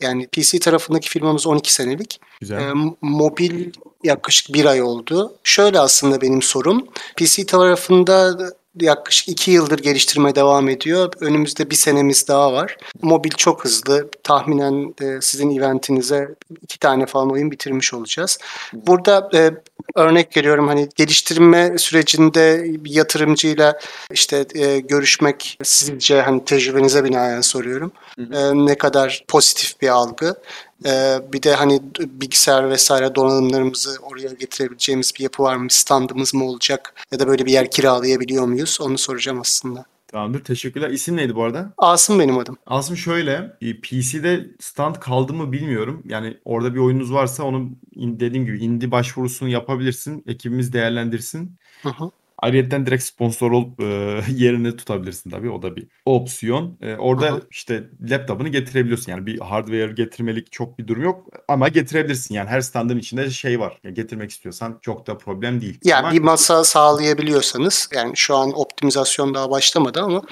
yani 0.00 0.26
PC 0.26 0.58
tarafındaki 0.58 1.08
firmamız 1.08 1.46
12 1.46 1.72
senelik. 1.72 2.20
Güzel. 2.40 2.60
E, 2.60 2.72
mobil 3.02 3.72
yaklaşık 4.04 4.54
bir 4.54 4.64
ay 4.64 4.82
oldu. 4.82 5.34
Şöyle 5.44 5.80
aslında 5.80 6.20
benim 6.20 6.42
sorum. 6.42 6.86
PC 7.16 7.46
tarafında 7.46 8.38
yaklaşık 8.80 9.28
iki 9.28 9.50
yıldır 9.50 9.78
geliştirmeye 9.78 10.34
devam 10.34 10.68
ediyor. 10.68 11.12
Önümüzde 11.20 11.70
bir 11.70 11.74
senemiz 11.74 12.28
daha 12.28 12.52
var. 12.52 12.76
Mobil 13.02 13.30
çok 13.30 13.64
hızlı. 13.64 14.10
Tahminen 14.22 14.94
e, 15.02 15.20
sizin 15.20 15.56
eventinize 15.58 16.34
iki 16.62 16.78
tane 16.78 17.06
falan 17.06 17.30
oyun 17.30 17.50
bitirmiş 17.50 17.94
olacağız. 17.94 18.38
Burada 18.72 19.30
e, 19.34 19.50
örnek 19.94 20.36
veriyorum 20.36 20.68
hani 20.68 20.88
geliştirme 20.96 21.78
sürecinde 21.78 22.64
bir 22.84 22.90
yatırımcıyla 22.90 23.78
işte 24.10 24.46
e, 24.54 24.78
görüşmek 24.78 25.58
sizce 25.62 26.22
hani 26.22 26.44
tecrübenize 26.44 27.04
binaen 27.04 27.40
soruyorum. 27.40 27.92
E, 28.18 28.66
ne 28.66 28.78
kadar 28.78 29.24
pozitif 29.28 29.80
bir 29.80 29.88
algı. 29.88 30.36
Ee, 30.84 31.18
bir 31.32 31.42
de 31.42 31.54
hani 31.54 31.80
bilgisayar 31.96 32.70
vesaire 32.70 33.14
donanımlarımızı 33.14 33.98
oraya 34.02 34.28
getirebileceğimiz 34.32 35.12
bir 35.18 35.22
yapı 35.22 35.42
var 35.42 35.56
mı? 35.56 35.66
Standımız 35.70 36.34
mı 36.34 36.44
olacak? 36.44 36.94
Ya 37.12 37.18
da 37.18 37.26
böyle 37.28 37.46
bir 37.46 37.52
yer 37.52 37.70
kiralayabiliyor 37.70 38.46
muyuz? 38.46 38.78
Onu 38.80 38.98
soracağım 38.98 39.40
aslında. 39.40 39.84
Tamamdır. 40.08 40.44
Teşekkürler. 40.44 40.90
İsim 40.90 41.16
neydi 41.16 41.34
bu 41.34 41.42
arada? 41.42 41.72
Asım 41.78 42.18
benim 42.18 42.38
adım. 42.38 42.56
Asım 42.66 42.96
şöyle, 42.96 43.56
e, 43.60 43.80
PC'de 43.80 44.46
stand 44.60 44.96
kaldı 44.96 45.32
mı 45.32 45.52
bilmiyorum. 45.52 46.02
Yani 46.04 46.36
orada 46.44 46.74
bir 46.74 46.78
oyununuz 46.78 47.12
varsa 47.12 47.44
onu 47.44 47.68
dediğim 47.96 48.46
gibi 48.46 48.58
indie 48.58 48.90
başvurusunu 48.90 49.48
yapabilirsin. 49.48 50.24
Ekibimiz 50.26 50.72
değerlendirsin. 50.72 51.56
Hı 51.82 51.88
hı. 51.88 52.10
Ayrıyeten 52.38 52.86
direkt 52.86 53.04
sponsor 53.04 53.50
olup 53.50 53.80
e, 53.80 53.84
yerini 54.28 54.76
tutabilirsin 54.76 55.30
tabii. 55.30 55.50
O 55.50 55.62
da 55.62 55.76
bir 55.76 55.88
opsiyon. 56.04 56.78
E, 56.80 56.96
orada 56.96 57.26
Aha. 57.26 57.40
işte 57.50 57.84
laptopunu 58.10 58.48
getirebiliyorsun. 58.52 59.12
Yani 59.12 59.26
bir 59.26 59.38
hardware 59.40 59.92
getirmelik 59.92 60.52
çok 60.52 60.78
bir 60.78 60.86
durum 60.86 61.02
yok. 61.02 61.26
Ama 61.48 61.68
getirebilirsin. 61.68 62.34
Yani 62.34 62.48
her 62.48 62.60
standın 62.60 62.98
içinde 62.98 63.30
şey 63.30 63.60
var. 63.60 63.80
Yani 63.84 63.94
getirmek 63.94 64.30
istiyorsan 64.30 64.78
çok 64.82 65.06
da 65.06 65.18
problem 65.18 65.60
değil. 65.60 65.78
Yani 65.84 66.06
Ama 66.06 66.12
bir 66.12 66.20
masa 66.20 66.64
sağlayabiliyorsanız 66.64 67.88
yani 67.94 68.12
şu 68.16 68.36
an 68.36 68.52
optimizasyon 68.58 69.34
daha 69.34 69.50
başlamadı 69.50 70.02
ama 70.02 70.22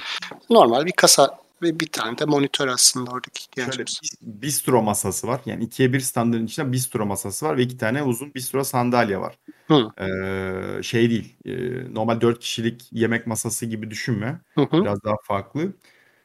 normal 0.50 0.86
bir 0.86 0.92
kasa 0.92 1.43
ve 1.64 1.80
bir 1.80 1.86
tane 1.86 2.18
de 2.18 2.24
monitör 2.24 2.68
aslında 2.68 3.10
oradaki 3.10 3.40
Şöyle 3.42 3.50
ihtiyacımız. 3.68 4.00
bis- 4.02 4.18
bistro 4.22 4.82
masası 4.82 5.26
var. 5.26 5.40
Yani 5.46 5.64
ikiye 5.64 5.92
bir 5.92 6.00
standın 6.00 6.46
içinde 6.46 6.72
bistro 6.72 7.06
masası 7.06 7.46
var 7.46 7.56
ve 7.56 7.62
iki 7.62 7.78
tane 7.78 8.02
uzun 8.02 8.34
bistro 8.34 8.64
sandalye 8.64 9.20
var. 9.20 9.38
Hı. 9.68 9.88
Ee, 10.04 10.82
şey 10.82 11.10
değil. 11.10 11.36
e, 11.44 11.54
normal 11.94 12.20
dört 12.20 12.38
kişilik 12.40 12.88
yemek 12.92 13.26
masası 13.26 13.66
gibi 13.66 13.90
düşünme. 13.90 14.40
Hı 14.54 14.62
hı. 14.62 14.82
Biraz 14.84 15.04
daha 15.04 15.16
farklı. 15.24 15.72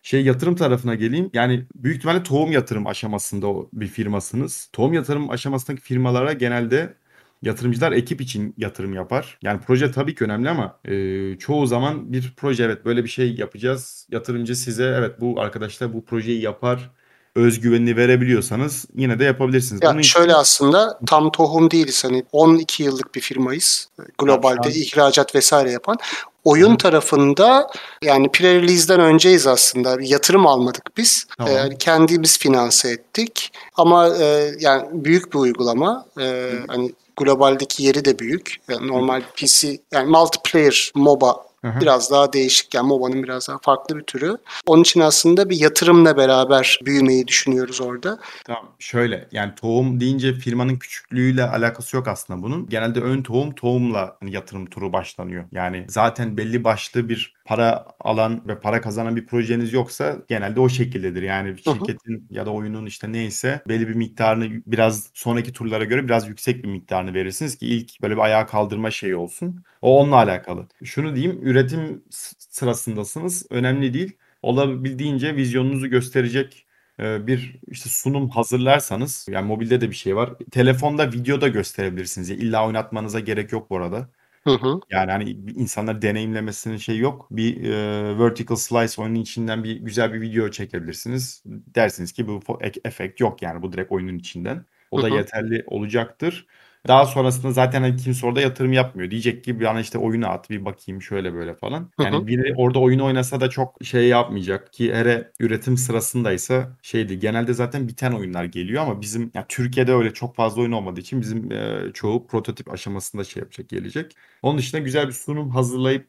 Şey 0.03 0.23
yatırım 0.25 0.55
tarafına 0.55 0.95
geleyim. 0.95 1.29
Yani 1.33 1.65
büyük 1.75 1.97
ihtimalle 1.97 2.23
tohum 2.23 2.51
yatırım 2.51 2.87
aşamasında 2.87 3.47
o 3.47 3.69
bir 3.73 3.87
firmasınız. 3.87 4.69
Tohum 4.73 4.93
yatırım 4.93 5.29
aşamasındaki 5.29 5.81
firmalara 5.83 6.33
genelde 6.33 6.97
yatırımcılar 7.41 7.91
ekip 7.91 8.21
için 8.21 8.53
yatırım 8.57 8.93
yapar. 8.93 9.37
Yani 9.41 9.59
proje 9.67 9.91
tabii 9.91 10.15
ki 10.15 10.23
önemli 10.23 10.49
ama 10.49 10.79
e, 10.85 11.37
çoğu 11.37 11.67
zaman 11.67 12.13
bir 12.13 12.33
proje 12.37 12.63
evet 12.63 12.85
böyle 12.85 13.03
bir 13.03 13.09
şey 13.09 13.35
yapacağız. 13.35 14.07
Yatırımcı 14.11 14.55
size 14.55 14.83
evet 14.97 15.21
bu 15.21 15.41
arkadaşlar 15.41 15.93
bu 15.93 16.05
projeyi 16.05 16.41
yapar. 16.41 16.91
Özgüvenini 17.35 17.95
verebiliyorsanız 17.95 18.85
yine 18.95 19.19
de 19.19 19.23
yapabilirsiniz. 19.23 19.81
Ya 19.83 19.91
için- 19.91 20.01
şöyle 20.01 20.35
aslında 20.35 20.99
tam 21.07 21.31
tohum 21.31 21.71
değiliz. 21.71 22.03
Hani 22.03 22.23
12 22.31 22.83
yıllık 22.83 23.15
bir 23.15 23.21
firmayız. 23.21 23.89
Globalde 24.17 24.69
ihracat 24.69 25.35
vesaire 25.35 25.71
yapan. 25.71 25.97
Oyun 26.43 26.73
Hı. 26.73 26.77
tarafında 26.77 27.67
yani 28.01 28.27
pre-release'den 28.27 28.99
önceyiz 28.99 29.47
aslında. 29.47 29.97
Yatırım 30.01 30.47
almadık 30.47 30.97
biz. 30.97 31.25
Tamam. 31.37 31.53
Ee, 31.53 31.77
kendimiz 31.79 32.37
finanse 32.39 32.89
ettik. 32.89 33.51
Ama 33.75 34.07
e, 34.17 34.51
yani 34.59 34.87
büyük 34.91 35.33
bir 35.33 35.39
uygulama. 35.39 36.05
Ee, 36.19 36.51
hani 36.67 36.91
globaldeki 37.17 37.83
yeri 37.83 38.05
de 38.05 38.19
büyük. 38.19 38.55
Yani 38.69 38.87
normal 38.87 39.21
PC 39.35 39.77
yani 39.91 40.11
multiplayer 40.11 40.91
MOBA 40.95 41.48
Hı 41.61 41.67
hı. 41.67 41.81
biraz 41.81 42.11
daha 42.11 42.33
değişik. 42.33 42.73
Yani 42.73 42.87
MOBA'nın 42.87 43.23
biraz 43.23 43.47
daha 43.47 43.57
farklı 43.61 43.97
bir 43.97 44.03
türü. 44.03 44.37
Onun 44.65 44.81
için 44.81 44.99
aslında 44.99 45.49
bir 45.49 45.59
yatırımla 45.59 46.17
beraber 46.17 46.79
büyümeyi 46.85 47.27
düşünüyoruz 47.27 47.81
orada. 47.81 48.19
Tamam 48.45 48.75
şöyle 48.79 49.27
yani 49.31 49.55
tohum 49.55 49.99
deyince 49.99 50.33
firmanın 50.33 50.75
küçüklüğüyle 50.75 51.43
alakası 51.43 51.95
yok 51.95 52.07
aslında 52.07 52.41
bunun. 52.41 52.69
Genelde 52.69 53.01
ön 53.01 53.21
tohum 53.23 53.51
tohumla 53.55 54.17
hani 54.19 54.31
yatırım 54.31 54.65
turu 54.65 54.93
başlanıyor. 54.93 55.45
Yani 55.51 55.85
zaten 55.89 56.37
belli 56.37 56.63
başlı 56.63 57.09
bir 57.09 57.38
para 57.49 57.85
alan 57.99 58.47
ve 58.47 58.59
para 58.59 58.81
kazanan 58.81 59.15
bir 59.15 59.25
projeniz 59.25 59.73
yoksa 59.73 60.17
genelde 60.27 60.59
o 60.59 60.69
şekildedir. 60.69 61.21
Yani 61.21 61.57
şirketin 61.57 62.27
ya 62.29 62.45
da 62.45 62.51
oyunun 62.51 62.85
işte 62.85 63.11
neyse 63.11 63.61
belli 63.67 63.87
bir 63.87 63.95
miktarını 63.95 64.61
biraz 64.67 65.09
sonraki 65.13 65.53
turlara 65.53 65.83
göre 65.83 66.05
biraz 66.05 66.27
yüksek 66.27 66.63
bir 66.63 66.69
miktarını 66.69 67.13
verirsiniz 67.13 67.57
ki 67.57 67.67
ilk 67.67 68.01
böyle 68.01 68.15
bir 68.15 68.21
ayağa 68.21 68.45
kaldırma 68.45 68.91
şeyi 68.91 69.15
olsun. 69.15 69.63
O 69.81 69.99
onunla 69.99 70.15
alakalı. 70.15 70.67
Şunu 70.83 71.15
diyeyim 71.15 71.39
üretim 71.41 72.03
sırasındasınız. 72.49 73.45
Önemli 73.49 73.93
değil. 73.93 74.17
Olabildiğince 74.41 75.35
vizyonunuzu 75.35 75.87
gösterecek 75.87 76.65
e, 76.99 77.27
bir 77.27 77.59
işte 77.67 77.89
sunum 77.89 78.29
hazırlarsanız 78.29 79.27
yani 79.29 79.47
mobilde 79.47 79.81
de 79.81 79.89
bir 79.89 79.95
şey 79.95 80.15
var. 80.15 80.33
Telefonda 80.51 81.11
videoda 81.11 81.47
gösterebilirsiniz. 81.47 82.29
Yani 82.29 82.41
illa 82.41 82.67
oynatmanıza 82.67 83.19
gerek 83.19 83.51
yok 83.51 83.69
bu 83.69 83.77
arada. 83.77 84.09
Hı 84.49 84.53
hı. 84.55 84.79
Yani 84.91 85.11
hani 85.11 85.29
insanlar 85.55 86.01
deneyimlemesinin 86.01 86.77
şey 86.77 86.97
yok. 86.97 87.27
Bir 87.31 87.63
e, 87.71 88.19
vertical 88.19 88.55
slice 88.57 89.01
oyunun 89.01 89.15
içinden 89.15 89.63
bir 89.63 89.75
güzel 89.75 90.13
bir 90.13 90.21
video 90.21 90.51
çekebilirsiniz. 90.51 91.43
Dersiniz 91.45 92.11
ki 92.11 92.27
bu 92.27 92.41
ek- 92.61 92.81
efekt 92.85 93.19
yok 93.19 93.41
yani 93.41 93.61
bu 93.61 93.73
direkt 93.73 93.91
oyunun 93.91 94.17
içinden. 94.17 94.65
O 94.91 95.01
da 95.01 95.07
Hı 95.07 95.11
hı. 95.11 95.17
yeterli 95.17 95.63
olacaktır. 95.67 96.47
Daha 96.87 97.05
sonrasında 97.05 97.51
zaten 97.51 97.81
hani 97.81 97.97
kimse 97.97 98.27
orada 98.27 98.41
yatırım 98.41 98.73
yapmıyor. 98.73 99.11
Diyecek 99.11 99.43
ki 99.43 99.61
bana 99.61 99.79
işte 99.79 99.97
oyunu 99.97 100.29
at 100.29 100.49
bir 100.49 100.65
bakayım 100.65 101.01
şöyle 101.01 101.33
böyle 101.33 101.55
falan. 101.55 101.91
Yani 101.99 102.15
hı. 102.15 102.27
biri 102.27 102.53
orada 102.57 102.79
oyunu 102.79 103.05
oynasa 103.05 103.41
da 103.41 103.49
çok 103.49 103.75
şey 103.83 104.07
yapmayacak 104.07 104.73
ki 104.73 104.93
hele 104.93 105.31
üretim 105.39 105.77
sırasındaysa 105.77 106.77
şeydi. 106.81 107.19
Genelde 107.19 107.53
zaten 107.53 107.87
biten 107.87 108.11
oyunlar 108.11 108.43
geliyor 108.43 108.83
ama 108.83 109.01
bizim 109.01 109.31
ya 109.33 109.45
Türkiye'de 109.49 109.93
öyle 109.93 110.13
çok 110.13 110.35
fazla 110.35 110.61
oyun 110.61 110.71
olmadığı 110.71 110.99
için 110.99 111.21
bizim 111.21 111.51
e, 111.51 111.81
çoğu 111.93 112.27
prototip 112.27 112.73
aşamasında 112.73 113.23
şey 113.23 113.41
yapacak 113.41 113.69
gelecek. 113.69 114.15
Onun 114.41 114.57
dışında 114.57 114.81
güzel 114.81 115.07
bir 115.07 115.13
sunum 115.13 115.49
hazırlayıp 115.49 116.07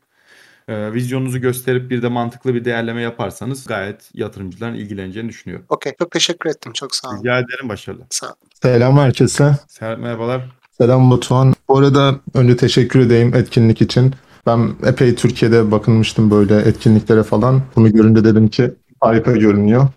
e, 0.69 0.93
vizyonunuzu 0.93 1.41
gösterip 1.41 1.91
bir 1.91 2.03
de 2.03 2.09
mantıklı 2.09 2.55
bir 2.55 2.65
değerleme 2.65 3.03
yaparsanız 3.03 3.67
gayet 3.67 4.11
yatırımcıların 4.15 4.75
ilgileneceğini 4.75 5.29
düşünüyorum. 5.29 5.67
Okey. 5.69 5.93
Çok 5.99 6.11
teşekkür 6.11 6.51
ettim. 6.51 6.73
Çok 6.73 6.95
sağ 6.95 7.09
olun. 7.09 7.19
Rica 7.19 7.39
ederim 7.39 7.69
başarılar. 7.69 8.07
Sağ 8.11 8.27
olun. 8.27 8.37
Selam 8.63 8.99
herkese. 8.99 9.57
Serhat 9.69 9.99
merhabalar. 9.99 10.60
Selam 10.81 11.11
Batuhan. 11.11 11.55
Bu 11.69 11.79
arada 11.79 12.15
önce 12.35 12.57
teşekkür 12.57 13.01
edeyim 13.01 13.35
etkinlik 13.35 13.83
için. 13.83 14.15
Ben 14.47 14.69
epey 14.87 15.15
Türkiye'de 15.15 15.71
bakınmıştım 15.71 16.31
böyle 16.31 16.57
etkinliklere 16.57 17.23
falan. 17.23 17.63
Bunu 17.77 17.93
görünce 17.93 18.25
dedim 18.25 18.49
ki 18.49 18.71
harika 19.01 19.33
görünüyor. 19.33 19.89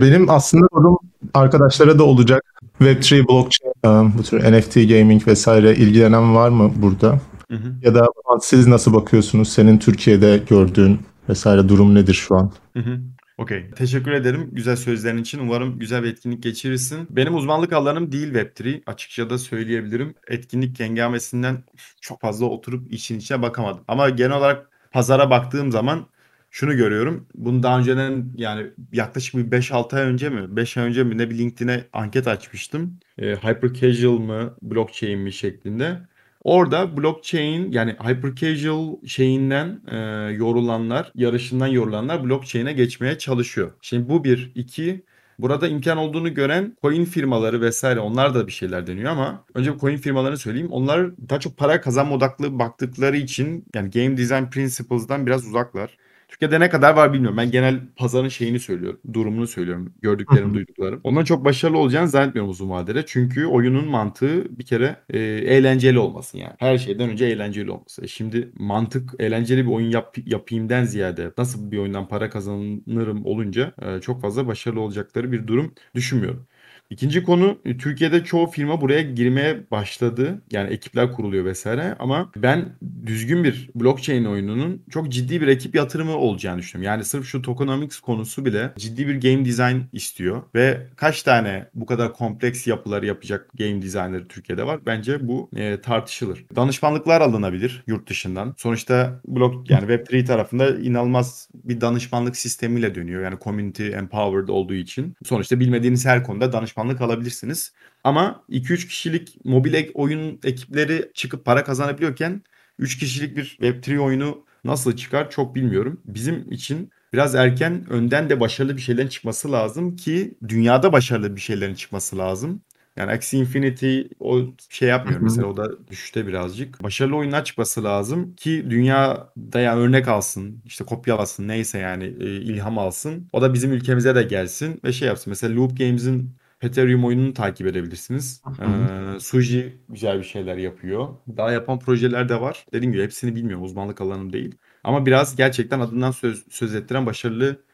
Benim 0.00 0.30
aslında 0.30 0.66
sorum 0.72 0.98
arkadaşlara 1.34 1.98
da 1.98 2.04
olacak. 2.04 2.42
Web3, 2.80 3.28
blockchain, 3.28 3.72
e, 3.84 4.18
bu 4.18 4.22
tür 4.22 4.52
NFT 4.52 4.74
gaming 4.74 5.26
vesaire 5.26 5.74
ilgilenen 5.74 6.34
var 6.34 6.48
mı 6.48 6.72
burada? 6.76 7.20
Hı 7.50 7.56
hı. 7.56 7.72
Ya 7.82 7.94
da 7.94 8.06
siz 8.40 8.66
nasıl 8.66 8.94
bakıyorsunuz? 8.94 9.48
Senin 9.48 9.78
Türkiye'de 9.78 10.40
gördüğün 10.48 11.00
vesaire 11.28 11.68
durum 11.68 11.94
nedir 11.94 12.14
şu 12.14 12.36
an? 12.36 12.52
Hı 12.76 12.80
hı. 12.80 13.00
Okey. 13.40 13.70
Teşekkür 13.70 14.10
ederim 14.12 14.48
güzel 14.52 14.76
sözlerin 14.76 15.18
için. 15.18 15.38
Umarım 15.38 15.78
güzel 15.78 16.02
bir 16.02 16.08
etkinlik 16.08 16.42
geçirirsin. 16.42 17.06
Benim 17.10 17.34
uzmanlık 17.34 17.72
alanım 17.72 18.12
değil 18.12 18.34
Web3. 18.34 18.82
Açıkça 18.86 19.30
da 19.30 19.38
söyleyebilirim. 19.38 20.14
Etkinlik 20.28 20.80
hengamesinden 20.80 21.64
çok 22.00 22.20
fazla 22.20 22.46
oturup 22.46 22.92
işin 22.92 23.18
içine 23.18 23.42
bakamadım. 23.42 23.84
Ama 23.88 24.10
genel 24.10 24.36
olarak 24.36 24.70
pazara 24.92 25.30
baktığım 25.30 25.72
zaman 25.72 26.06
şunu 26.50 26.76
görüyorum. 26.76 27.28
Bunu 27.34 27.62
daha 27.62 27.78
önceden 27.78 28.32
yani 28.36 28.70
yaklaşık 28.92 29.34
bir 29.34 29.50
5-6 29.50 29.96
ay 29.96 30.02
önce 30.02 30.28
mi? 30.28 30.56
5 30.56 30.76
ay 30.76 30.84
önce 30.84 31.04
mi 31.04 31.18
ne 31.18 31.30
bir 31.30 31.38
LinkedIn'e 31.38 31.84
anket 31.92 32.28
açmıştım. 32.28 33.00
Ee, 33.18 33.36
hyper 33.36 33.72
casual 33.74 34.18
mı, 34.18 34.56
blockchain 34.62 35.18
mi 35.20 35.32
şeklinde. 35.32 36.00
Orada 36.44 36.96
blockchain 36.96 37.72
yani 37.72 37.96
hyper 38.02 38.34
casual 38.34 38.96
şeyinden 39.06 39.80
e, 39.90 39.96
yorulanlar, 40.32 41.12
yarışından 41.14 41.66
yorulanlar 41.66 42.24
blockchain'e 42.24 42.72
geçmeye 42.72 43.18
çalışıyor. 43.18 43.72
Şimdi 43.80 44.08
bu 44.08 44.24
bir. 44.24 44.52
iki 44.54 45.04
Burada 45.38 45.68
imkan 45.68 45.98
olduğunu 45.98 46.34
gören 46.34 46.76
coin 46.82 47.04
firmaları 47.04 47.60
vesaire 47.60 48.00
onlar 48.00 48.34
da 48.34 48.46
bir 48.46 48.52
şeyler 48.52 48.86
deniyor 48.86 49.10
ama 49.10 49.44
önce 49.54 49.72
coin 49.80 49.96
firmalarını 49.96 50.36
söyleyeyim. 50.38 50.68
Onlar 50.70 51.10
daha 51.28 51.40
çok 51.40 51.56
para 51.56 51.80
kazanma 51.80 52.14
odaklı 52.14 52.58
baktıkları 52.58 53.16
için 53.16 53.64
yani 53.74 53.90
game 53.90 54.16
design 54.16 54.44
principles'dan 54.44 55.26
biraz 55.26 55.46
uzaklar. 55.46 55.96
Türkiye'de 56.30 56.60
ne 56.60 56.68
kadar 56.70 56.94
var 56.96 57.12
bilmiyorum. 57.12 57.36
Ben 57.36 57.50
genel 57.50 57.80
pazarın 57.96 58.28
şeyini 58.28 58.60
söylüyorum. 58.60 59.00
Durumunu 59.12 59.46
söylüyorum. 59.46 59.94
Gördüklerim, 60.02 60.54
duyduklarım. 60.54 61.00
Ondan 61.04 61.24
çok 61.24 61.44
başarılı 61.44 61.78
olacağını 61.78 62.08
zannetmiyorum 62.08 62.50
uzun 62.50 62.70
vadede. 62.70 63.06
Çünkü 63.06 63.46
oyunun 63.46 63.88
mantığı 63.88 64.58
bir 64.58 64.64
kere 64.64 64.96
e, 65.10 65.18
eğlenceli 65.20 65.98
olması 65.98 66.38
yani. 66.38 66.54
Her 66.58 66.78
şeyden 66.78 67.10
önce 67.10 67.24
eğlenceli 67.26 67.70
olması. 67.70 68.04
E 68.04 68.08
şimdi 68.08 68.52
mantık 68.54 69.10
eğlenceli 69.18 69.66
bir 69.66 69.72
oyun 69.72 69.90
yap, 69.90 70.16
yapayımden 70.26 70.84
ziyade 70.84 71.32
nasıl 71.38 71.70
bir 71.70 71.78
oyundan 71.78 72.08
para 72.08 72.30
kazanırım 72.30 73.26
olunca 73.26 73.72
e, 73.82 74.00
çok 74.00 74.22
fazla 74.22 74.46
başarılı 74.46 74.80
olacakları 74.80 75.32
bir 75.32 75.46
durum 75.46 75.74
düşünmüyorum. 75.94 76.46
İkinci 76.90 77.22
konu 77.22 77.58
e, 77.64 77.76
Türkiye'de 77.76 78.24
çoğu 78.24 78.46
firma 78.46 78.80
buraya 78.80 79.02
girmeye 79.02 79.70
başladı. 79.70 80.42
Yani 80.50 80.70
ekipler 80.70 81.12
kuruluyor 81.12 81.44
vesaire 81.44 81.96
ama 81.98 82.30
ben 82.36 82.76
düzgün 83.06 83.44
bir 83.44 83.70
blockchain 83.74 84.24
oyununun 84.24 84.82
çok 84.90 85.08
ciddi 85.08 85.40
bir 85.40 85.48
ekip 85.48 85.74
yatırımı 85.74 86.16
olacağını 86.16 86.58
düşünüyorum. 86.58 86.92
Yani 86.92 87.04
sırf 87.04 87.26
şu 87.26 87.42
tokenomics 87.42 88.00
konusu 88.00 88.44
bile 88.44 88.72
ciddi 88.78 89.08
bir 89.08 89.20
game 89.20 89.44
design 89.44 89.76
istiyor 89.92 90.42
ve 90.54 90.86
kaç 90.96 91.22
tane 91.22 91.68
bu 91.74 91.86
kadar 91.86 92.12
kompleks 92.12 92.66
yapıları 92.66 93.06
yapacak 93.06 93.50
game 93.58 93.82
designer 93.82 94.24
Türkiye'de 94.28 94.66
var? 94.66 94.80
Bence 94.86 95.28
bu 95.28 95.50
e, 95.56 95.80
tartışılır. 95.80 96.44
Danışmanlıklar 96.56 97.20
alınabilir 97.20 97.82
yurt 97.86 98.08
dışından. 98.08 98.54
Sonuçta 98.56 99.20
blok 99.26 99.70
yani 99.70 99.86
Web3 99.86 100.24
tarafında 100.24 100.78
inanılmaz 100.78 101.48
bir 101.54 101.80
danışmanlık 101.80 102.36
sistemiyle 102.36 102.94
dönüyor. 102.94 103.22
Yani 103.22 103.38
community 103.44 103.92
empowered 103.92 104.48
olduğu 104.48 104.74
için. 104.74 105.14
Sonuçta 105.24 105.60
bilmediğiniz 105.60 106.06
her 106.06 106.24
konuda 106.24 106.52
danışmanlık 106.52 106.79
alabilirsiniz. 107.00 107.72
Ama 108.04 108.44
2-3 108.48 108.86
kişilik 108.88 109.44
mobil 109.44 109.74
ek- 109.74 109.90
oyun 109.94 110.40
ekipleri 110.44 111.10
çıkıp 111.14 111.44
para 111.44 111.64
kazanabiliyorken 111.64 112.42
3 112.78 112.98
kişilik 112.98 113.36
bir 113.36 113.58
Web3 113.60 113.98
oyunu 113.98 114.44
nasıl 114.64 114.96
çıkar 114.96 115.30
çok 115.30 115.54
bilmiyorum. 115.54 116.00
Bizim 116.04 116.52
için 116.52 116.90
biraz 117.12 117.34
erken 117.34 117.90
önden 117.90 118.30
de 118.30 118.40
başarılı 118.40 118.76
bir 118.76 118.82
şeylerin 118.82 119.08
çıkması 119.08 119.52
lazım 119.52 119.96
ki 119.96 120.38
dünyada 120.48 120.92
başarılı 120.92 121.36
bir 121.36 121.40
şeylerin 121.40 121.74
çıkması 121.74 122.18
lazım. 122.18 122.62
Yani 122.96 123.12
Axie 123.12 123.40
Infinity 123.40 124.00
o 124.20 124.40
şey 124.68 124.88
yapmıyor 124.88 125.20
mesela 125.20 125.48
o 125.48 125.56
da 125.56 125.88
düşüşte 125.88 126.26
birazcık. 126.26 126.82
Başarılı 126.82 127.16
oyunlar 127.16 127.44
çıkması 127.44 127.84
lazım 127.84 128.34
ki 128.36 128.66
dünyada 128.70 129.60
yani 129.60 129.80
örnek 129.80 130.08
alsın 130.08 130.62
işte 130.64 130.84
kopyalasın 130.84 131.48
neyse 131.48 131.78
yani 131.78 132.04
e, 132.04 132.26
ilham 132.40 132.78
alsın. 132.78 133.28
O 133.32 133.42
da 133.42 133.54
bizim 133.54 133.72
ülkemize 133.72 134.14
de 134.14 134.22
gelsin 134.22 134.80
ve 134.84 134.92
şey 134.92 135.08
yapsın. 135.08 135.30
Mesela 135.30 135.56
Loop 135.56 135.78
Games'in 135.78 136.36
Ethereum 136.62 137.04
oyununu 137.04 137.34
takip 137.34 137.66
edebilirsiniz. 137.66 138.42
Ee, 138.60 139.20
Suji 139.20 139.78
güzel 139.88 140.18
bir 140.18 140.24
şeyler 140.24 140.56
yapıyor. 140.56 141.08
Daha 141.36 141.52
yapan 141.52 141.78
projeler 141.78 142.28
de 142.28 142.40
var. 142.40 142.66
Dediğim 142.72 142.92
gibi 142.92 143.02
hepsini 143.02 143.34
bilmiyorum. 143.34 143.64
Uzmanlık 143.64 144.00
alanım 144.00 144.32
değil. 144.32 144.54
Ama 144.84 145.06
biraz 145.06 145.36
gerçekten 145.36 145.80
adından 145.80 146.10
söz, 146.10 146.44
söz 146.50 146.74
ettiren 146.74 147.06
başarılı 147.06 147.64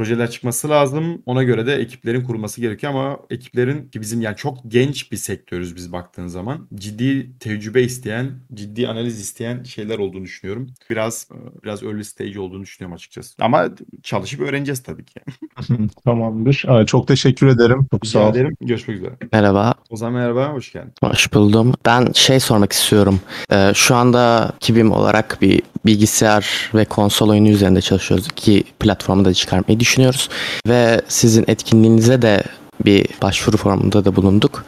projeler 0.00 0.30
çıkması 0.30 0.68
lazım. 0.68 1.22
Ona 1.26 1.42
göre 1.42 1.66
de 1.66 1.74
ekiplerin 1.74 2.24
kurulması 2.24 2.60
gerekiyor 2.60 2.92
ama 2.92 3.18
ekiplerin 3.30 3.88
ki 3.88 4.00
bizim 4.00 4.20
yani 4.20 4.36
çok 4.36 4.58
genç 4.68 5.12
bir 5.12 5.16
sektörüz 5.16 5.76
biz 5.76 5.92
baktığın 5.92 6.26
zaman. 6.26 6.68
Ciddi 6.74 7.38
tecrübe 7.38 7.82
isteyen, 7.82 8.30
ciddi 8.54 8.88
analiz 8.88 9.20
isteyen 9.20 9.62
şeyler 9.62 9.98
olduğunu 9.98 10.24
düşünüyorum. 10.24 10.66
Biraz 10.90 11.28
e, 11.32 11.62
biraz 11.64 11.82
early 11.82 12.04
stage 12.04 12.40
olduğunu 12.40 12.62
düşünüyorum 12.62 12.94
açıkçası. 12.94 13.34
Ama 13.40 13.68
çalışıp 14.02 14.40
öğreneceğiz 14.40 14.82
tabii 14.82 15.04
ki. 15.04 15.20
Tamamdır. 16.04 16.64
Aa, 16.68 16.86
Çok 16.86 17.08
teşekkür 17.08 17.46
ederim. 17.46 17.86
Çok 17.90 18.06
sağ 18.06 18.18
Rica 18.18 18.28
ol. 18.28 18.34
ederim. 18.34 18.56
Görüşmek 18.60 18.96
üzere. 18.96 19.12
Merhaba, 19.32 19.74
O 19.90 19.96
zaman 19.96 20.14
merhaba, 20.14 20.52
hoş 20.52 20.72
geldin. 20.72 20.92
hoş 21.02 21.32
buldum. 21.34 21.74
Ben 21.86 22.08
şey 22.14 22.40
sormak 22.40 22.72
istiyorum. 22.72 23.20
Ee, 23.52 23.72
şu 23.74 23.94
anda 23.94 24.52
Kibim 24.60 24.92
olarak 24.92 25.38
bir 25.42 25.62
bilgisayar 25.86 26.70
ve 26.74 26.84
konsol 26.84 27.28
oyunu 27.28 27.48
üzerinde 27.48 27.80
çalışıyoruz. 27.80 28.26
İki 28.26 28.64
platformu 28.80 29.24
da 29.24 29.34
çıkarmayı 29.34 29.80
düşünüyoruz. 29.80 30.28
Ve 30.66 31.02
sizin 31.08 31.44
etkinliğinize 31.48 32.22
de 32.22 32.42
bir 32.84 33.06
başvuru 33.22 33.56
formunda 33.56 34.04
da 34.04 34.16
bulunduk. 34.16 34.64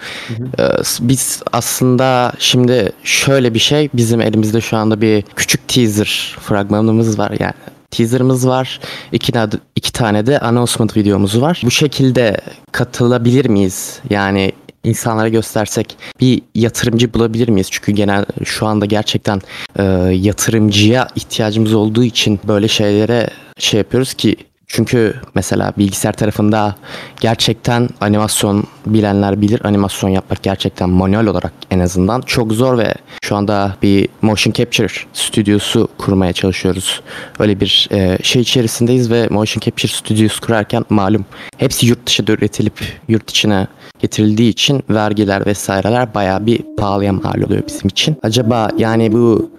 Ee, 0.59 0.69
Biz 1.01 1.43
aslında 1.53 2.33
şimdi 2.39 2.93
şöyle 3.05 3.55
bir 3.55 3.59
şey, 3.59 3.89
bizim 3.95 4.21
elimizde 4.21 4.61
şu 4.61 4.77
anda 4.77 5.01
bir 5.01 5.23
küçük 5.37 5.69
teaser 5.69 6.37
fragmanımız 6.41 7.19
var. 7.19 7.33
Yani 7.41 7.53
teaserımız 7.91 8.49
var. 8.49 8.81
İki, 9.13 9.33
iki 9.77 9.93
tane 9.93 10.27
de 10.27 10.41
announcement 10.41 10.97
videomuz 10.97 11.41
var. 11.41 11.61
Bu 11.65 11.71
şekilde 11.71 12.37
katılabilir 12.73 13.47
miyiz? 13.47 14.01
Yani 14.11 14.53
insanlara 14.85 15.29
göstersek 15.29 15.97
bir 16.21 16.43
yatırımcı 16.55 17.15
bulabilir 17.15 17.49
miyiz? 17.49 17.69
Çünkü 17.71 17.93
genel 17.93 18.25
şu 18.45 18.67
anda 18.67 18.87
gerçekten 18.87 19.41
e, 19.79 19.83
yatırımcıya 20.13 21.09
ihtiyacımız 21.17 21.75
olduğu 21.75 22.05
için 22.05 22.41
böyle 22.49 22.69
şeylere 22.69 23.31
şey 23.59 23.79
yapıyoruz 23.79 24.15
ki 24.15 24.37
çünkü 24.73 25.15
mesela 25.35 25.73
bilgisayar 25.79 26.13
tarafında 26.13 26.77
gerçekten 27.21 27.89
animasyon 28.01 28.65
bilenler 28.87 29.41
bilir. 29.41 29.61
Animasyon 29.65 30.11
yapmak 30.11 30.43
gerçekten 30.43 30.91
manuel 30.91 31.27
olarak 31.27 31.53
en 31.71 31.81
azından 31.81 32.21
çok 32.21 32.53
zor 32.53 32.79
ve 32.79 32.95
şu 33.23 33.37
anda 33.37 33.77
bir 33.83 34.09
motion 34.23 34.53
capture 34.53 34.89
stüdyosu 35.13 35.89
kurmaya 35.99 36.33
çalışıyoruz. 36.33 37.01
Öyle 37.39 37.61
bir 37.61 37.89
e, 37.93 38.19
şey 38.23 38.43
içerisindeyiz 38.43 39.11
ve 39.11 39.29
motion 39.29 39.61
capture 39.61 39.93
stüdyosu 39.93 40.41
kurarken 40.41 40.85
malum 40.91 41.25
hepsi 41.57 41.87
yurt 41.87 42.07
dışında 42.07 42.33
üretilip 42.33 42.75
yurt 43.09 43.31
içine 43.31 43.67
getirildiği 43.99 44.51
için 44.51 44.83
vergiler 44.91 45.47
vesaireler 45.47 46.15
bayağı 46.15 46.47
bir 46.47 46.63
pahalıya 46.79 47.13
mal 47.13 47.43
oluyor 47.47 47.63
bizim 47.69 47.89
için. 47.89 48.17
Acaba 48.23 48.71
yani 48.79 49.13
bu 49.13 49.51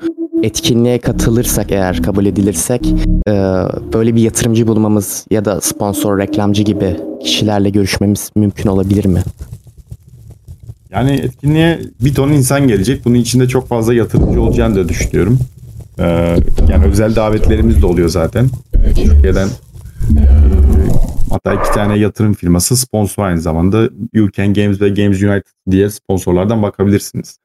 etkinliğe 0.43 0.99
katılırsak 0.99 1.71
eğer 1.71 2.03
kabul 2.03 2.25
edilirsek 2.25 2.93
e, 3.27 3.31
böyle 3.93 4.15
bir 4.15 4.21
yatırımcı 4.21 4.67
bulmamız 4.67 5.25
ya 5.31 5.45
da 5.45 5.61
sponsor 5.61 6.19
reklamcı 6.19 6.63
gibi 6.63 6.97
kişilerle 7.23 7.69
görüşmemiz 7.69 8.31
mümkün 8.35 8.69
olabilir 8.69 9.05
mi? 9.05 9.23
Yani 10.91 11.11
etkinliğe 11.11 11.79
bir 12.01 12.13
ton 12.13 12.31
insan 12.31 12.67
gelecek. 12.67 13.05
Bunun 13.05 13.15
içinde 13.15 13.47
çok 13.47 13.67
fazla 13.67 13.93
yatırımcı 13.93 14.41
olacağını 14.41 14.75
da 14.75 14.89
düşünüyorum. 14.89 15.39
Ee, 15.99 16.03
yani 16.69 16.85
özel 16.85 17.15
davetlerimiz 17.15 17.81
de 17.81 17.85
oluyor 17.85 18.09
zaten. 18.09 18.49
Türkiye'den 18.95 19.47
e, 19.47 20.23
hatta 21.29 21.53
iki 21.53 21.73
tane 21.73 21.97
yatırım 21.97 22.33
firması 22.33 22.77
sponsor 22.77 23.23
aynı 23.23 23.41
zamanda. 23.41 23.89
Can 24.33 24.53
Games 24.53 24.81
ve 24.81 24.89
Games 24.89 25.23
United 25.23 25.71
diye 25.71 25.89
sponsorlardan 25.89 26.61
bakabilirsiniz. 26.63 27.37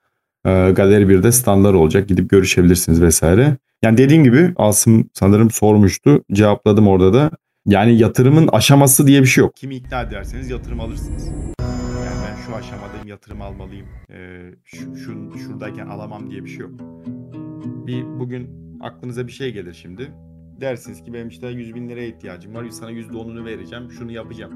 Ee, 0.48 0.70
Galeri 0.72 1.04
1'de 1.04 1.32
standlar 1.32 1.74
olacak. 1.74 2.08
Gidip 2.08 2.30
görüşebilirsiniz 2.30 3.02
vesaire. 3.02 3.56
Yani 3.82 3.98
dediğim 3.98 4.24
gibi 4.24 4.52
Asım 4.56 5.10
sanırım 5.14 5.50
sormuştu. 5.50 6.24
Cevapladım 6.32 6.88
orada 6.88 7.12
da. 7.14 7.30
Yani 7.66 7.98
yatırımın 7.98 8.48
aşaması 8.48 9.06
diye 9.06 9.20
bir 9.22 9.26
şey 9.26 9.42
yok. 9.44 9.56
Kimi 9.56 9.74
ikna 9.76 10.02
ederseniz 10.02 10.50
yatırım 10.50 10.80
alırsınız. 10.80 11.26
Yani 12.04 12.16
ben 12.28 12.36
şu 12.46 12.54
aşamadayım 12.56 13.06
yatırım 13.06 13.42
almalıyım. 13.42 13.86
Ee, 14.10 14.40
şu, 14.64 14.96
şu- 14.96 15.38
şuradayken 15.38 15.86
alamam 15.86 16.30
diye 16.30 16.44
bir 16.44 16.48
şey 16.48 16.58
yok. 16.58 16.70
Bir 17.86 18.04
bugün 18.04 18.50
aklınıza 18.80 19.26
bir 19.26 19.32
şey 19.32 19.52
gelir 19.52 19.74
şimdi. 19.82 20.12
Dersiniz 20.60 21.02
ki 21.04 21.12
benim 21.14 21.28
işte 21.28 21.48
100 21.48 21.74
bin 21.74 21.88
liraya 21.88 22.06
ihtiyacım 22.08 22.54
var. 22.54 22.64
Sana 22.70 22.90
%10'unu 22.92 23.44
vereceğim. 23.44 23.90
Şunu 23.98 24.12
yapacağım. 24.12 24.52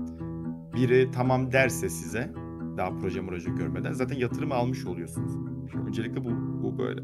Biri 0.77 1.09
tamam 1.15 1.53
derse 1.53 1.89
size 1.89 2.31
daha 2.77 2.99
proje 2.99 3.27
proje 3.27 3.51
görmeden 3.51 3.93
zaten 3.93 4.17
yatırımı 4.17 4.55
almış 4.55 4.87
oluyorsunuz. 4.87 5.33
Şimdi 5.71 5.89
öncelikle 5.89 6.25
bu, 6.25 6.31
bu 6.63 6.79
böyle. 6.79 7.01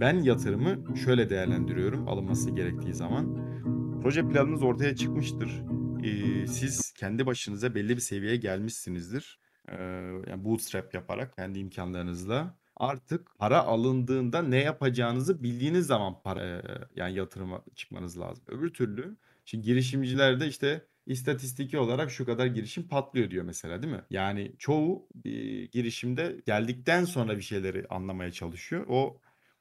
Ben 0.00 0.14
yatırımı 0.18 0.96
şöyle 0.96 1.30
değerlendiriyorum 1.30 2.08
alınması 2.08 2.50
gerektiği 2.50 2.94
zaman. 2.94 3.54
Proje 4.02 4.28
planınız 4.28 4.62
ortaya 4.62 4.96
çıkmıştır. 4.96 5.62
Ee, 6.04 6.46
siz 6.46 6.92
kendi 6.92 7.26
başınıza 7.26 7.74
belli 7.74 7.96
bir 7.96 8.00
seviyeye 8.00 8.36
gelmişsinizdir. 8.36 9.38
Ee, 9.68 9.74
yani 10.30 10.44
bootstrap 10.44 10.94
yaparak 10.94 11.36
kendi 11.36 11.58
imkanlarınızla 11.58 12.56
artık 12.76 13.38
para 13.38 13.62
alındığında 13.62 14.42
ne 14.42 14.58
yapacağınızı 14.58 15.42
bildiğiniz 15.42 15.86
zaman 15.86 16.22
para 16.24 16.62
yani 16.96 17.14
yatırıma 17.14 17.62
çıkmanız 17.74 18.20
lazım. 18.20 18.44
Öbür 18.48 18.70
türlü 18.70 19.16
şimdi 19.44 19.64
girişimcilerde 19.64 20.46
işte 20.46 20.86
istatistiki 21.06 21.78
olarak 21.78 22.10
şu 22.10 22.26
kadar 22.26 22.46
girişim 22.46 22.88
patlıyor 22.88 23.30
diyor 23.30 23.44
mesela 23.44 23.82
değil 23.82 23.94
mi? 23.94 24.02
Yani 24.10 24.52
çoğu 24.58 25.08
e, 25.24 25.30
girişimde 25.66 26.42
geldikten 26.46 27.04
sonra 27.04 27.36
bir 27.36 27.42
şeyleri 27.42 27.86
anlamaya 27.88 28.32
çalışıyor. 28.32 28.86
O 28.88 29.20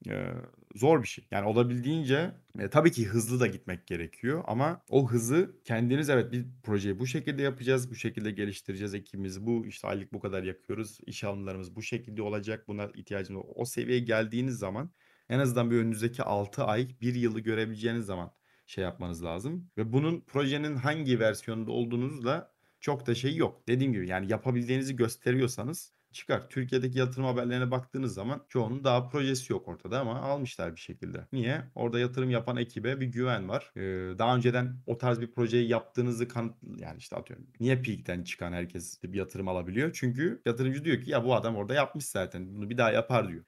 e, 0.10 0.28
zor 0.76 1.04
bir 1.04 1.08
şey. 1.08 1.28
Yani 1.32 1.48
olabildiğince 1.48 2.32
e, 2.60 2.70
tabii 2.70 2.92
ki 2.92 3.06
hızlı 3.06 3.40
da 3.40 3.48
gitmek 3.48 3.88
gerekiyor 3.88 4.44
ama 4.48 4.84
o 4.90 5.10
hızı 5.10 5.56
kendiniz 5.66 6.10
evet 6.10 6.32
bir 6.32 6.46
projeyi 6.64 7.00
bu 7.00 7.08
şekilde 7.08 7.42
yapacağız, 7.42 7.92
bu 7.92 7.96
şekilde 7.96 8.32
geliştireceğiz 8.32 8.94
ekibimizi. 8.94 9.46
Bu 9.46 9.66
işte 9.66 9.88
aylık 9.88 10.14
bu 10.14 10.20
kadar 10.20 10.44
yakıyoruz. 10.44 11.00
iş 11.06 11.24
alımlarımız 11.24 11.76
bu 11.76 11.82
şekilde 11.82 12.22
olacak. 12.22 12.68
Buna 12.68 12.90
ihtiyacımız 12.96 13.44
var. 13.44 13.52
O 13.56 13.66
seviyeye 13.66 14.04
geldiğiniz 14.04 14.56
zaman 14.58 14.92
en 15.30 15.40
azından 15.40 15.72
bir 15.72 15.78
önünüzdeki 15.78 16.24
6 16.24 16.64
ay, 16.64 16.88
1 17.02 17.16
yılı 17.16 17.40
görebileceğiniz 17.40 18.06
zaman 18.06 18.34
şey 18.74 18.84
yapmanız 18.84 19.24
lazım. 19.24 19.70
Ve 19.78 19.94
bunun 19.94 20.22
projenin 20.22 20.76
hangi 20.76 21.20
versiyonunda 21.20 21.72
olduğunuzla 21.72 22.52
çok 22.80 23.08
da 23.08 23.16
şey 23.16 23.36
yok. 23.36 23.68
Dediğim 23.68 23.94
gibi 23.94 24.08
yani 24.10 24.32
yapabildiğinizi 24.32 24.96
gösteriyorsanız 24.96 25.94
çıkar. 26.14 26.50
Türkiye'deki 26.50 27.00
yatırım 27.00 27.26
haberlerine 27.26 27.72
baktığınız 27.72 28.14
zaman 28.14 28.46
çoğunun 28.50 28.84
daha 28.84 29.08
projesi 29.08 29.54
yok 29.54 29.68
ortada 29.68 30.00
ama 30.00 30.22
almışlar 30.22 30.76
bir 30.76 30.80
şekilde. 30.80 31.28
Niye? 31.32 31.62
Orada 31.76 32.00
yatırım 32.00 32.30
yapan 32.30 32.58
ekibe 32.58 33.00
bir 33.00 33.06
güven 33.08 33.50
var. 33.50 33.72
Ee, 33.76 33.82
daha 34.20 34.36
önceden 34.36 34.78
o 34.86 34.98
tarz 34.98 35.22
bir 35.22 35.32
projeyi 35.32 35.70
yaptığınızı 35.70 36.28
kanıt 36.28 36.56
yani 36.78 36.98
işte 36.98 37.16
atıyorum. 37.16 37.48
Niye 37.60 37.82
Peak'ten 37.82 38.24
çıkan 38.24 38.54
herkes 38.54 39.04
bir 39.04 39.14
yatırım 39.14 39.48
alabiliyor? 39.48 39.92
Çünkü 39.94 40.42
yatırımcı 40.46 40.86
diyor 40.86 41.02
ki 41.02 41.12
ya 41.12 41.24
bu 41.26 41.36
adam 41.36 41.56
orada 41.56 41.74
yapmış 41.74 42.06
zaten. 42.06 42.56
Bunu 42.56 42.70
bir 42.70 42.78
daha 42.78 42.92
yapar 42.92 43.30
diyor. 43.30 43.44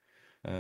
Ee, 0.48 0.52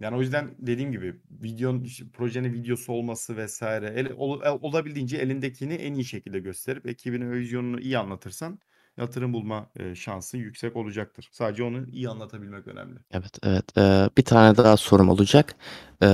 yani 0.00 0.16
o 0.16 0.20
yüzden 0.20 0.50
dediğim 0.58 0.92
gibi 0.92 1.14
videonun 1.30 1.86
projenin 2.12 2.52
videosu 2.52 2.92
olması 2.92 3.36
vesaire 3.36 3.92
el, 3.96 4.12
ol- 4.16 4.42
el- 4.44 4.58
olabildiğince 4.62 5.16
elindekini 5.16 5.74
en 5.74 5.94
iyi 5.94 6.04
şekilde 6.04 6.38
gösterip 6.38 6.86
ekibinin 6.86 7.32
vizyonunu 7.32 7.80
iyi 7.80 7.98
anlatırsan 7.98 8.58
yatırım 8.96 9.32
bulma 9.32 9.70
e, 9.76 9.94
şansın 9.94 10.38
yüksek 10.38 10.76
olacaktır. 10.76 11.28
Sadece 11.32 11.62
onu 11.62 11.86
iyi 11.86 12.08
anlatabilmek 12.08 12.66
önemli. 12.68 12.98
Evet, 13.12 13.38
evet. 13.42 13.78
Ee, 13.78 14.10
bir 14.18 14.22
tane 14.22 14.56
daha 14.56 14.76
sorum 14.76 15.08
olacak. 15.08 15.54
Ee, 16.02 16.06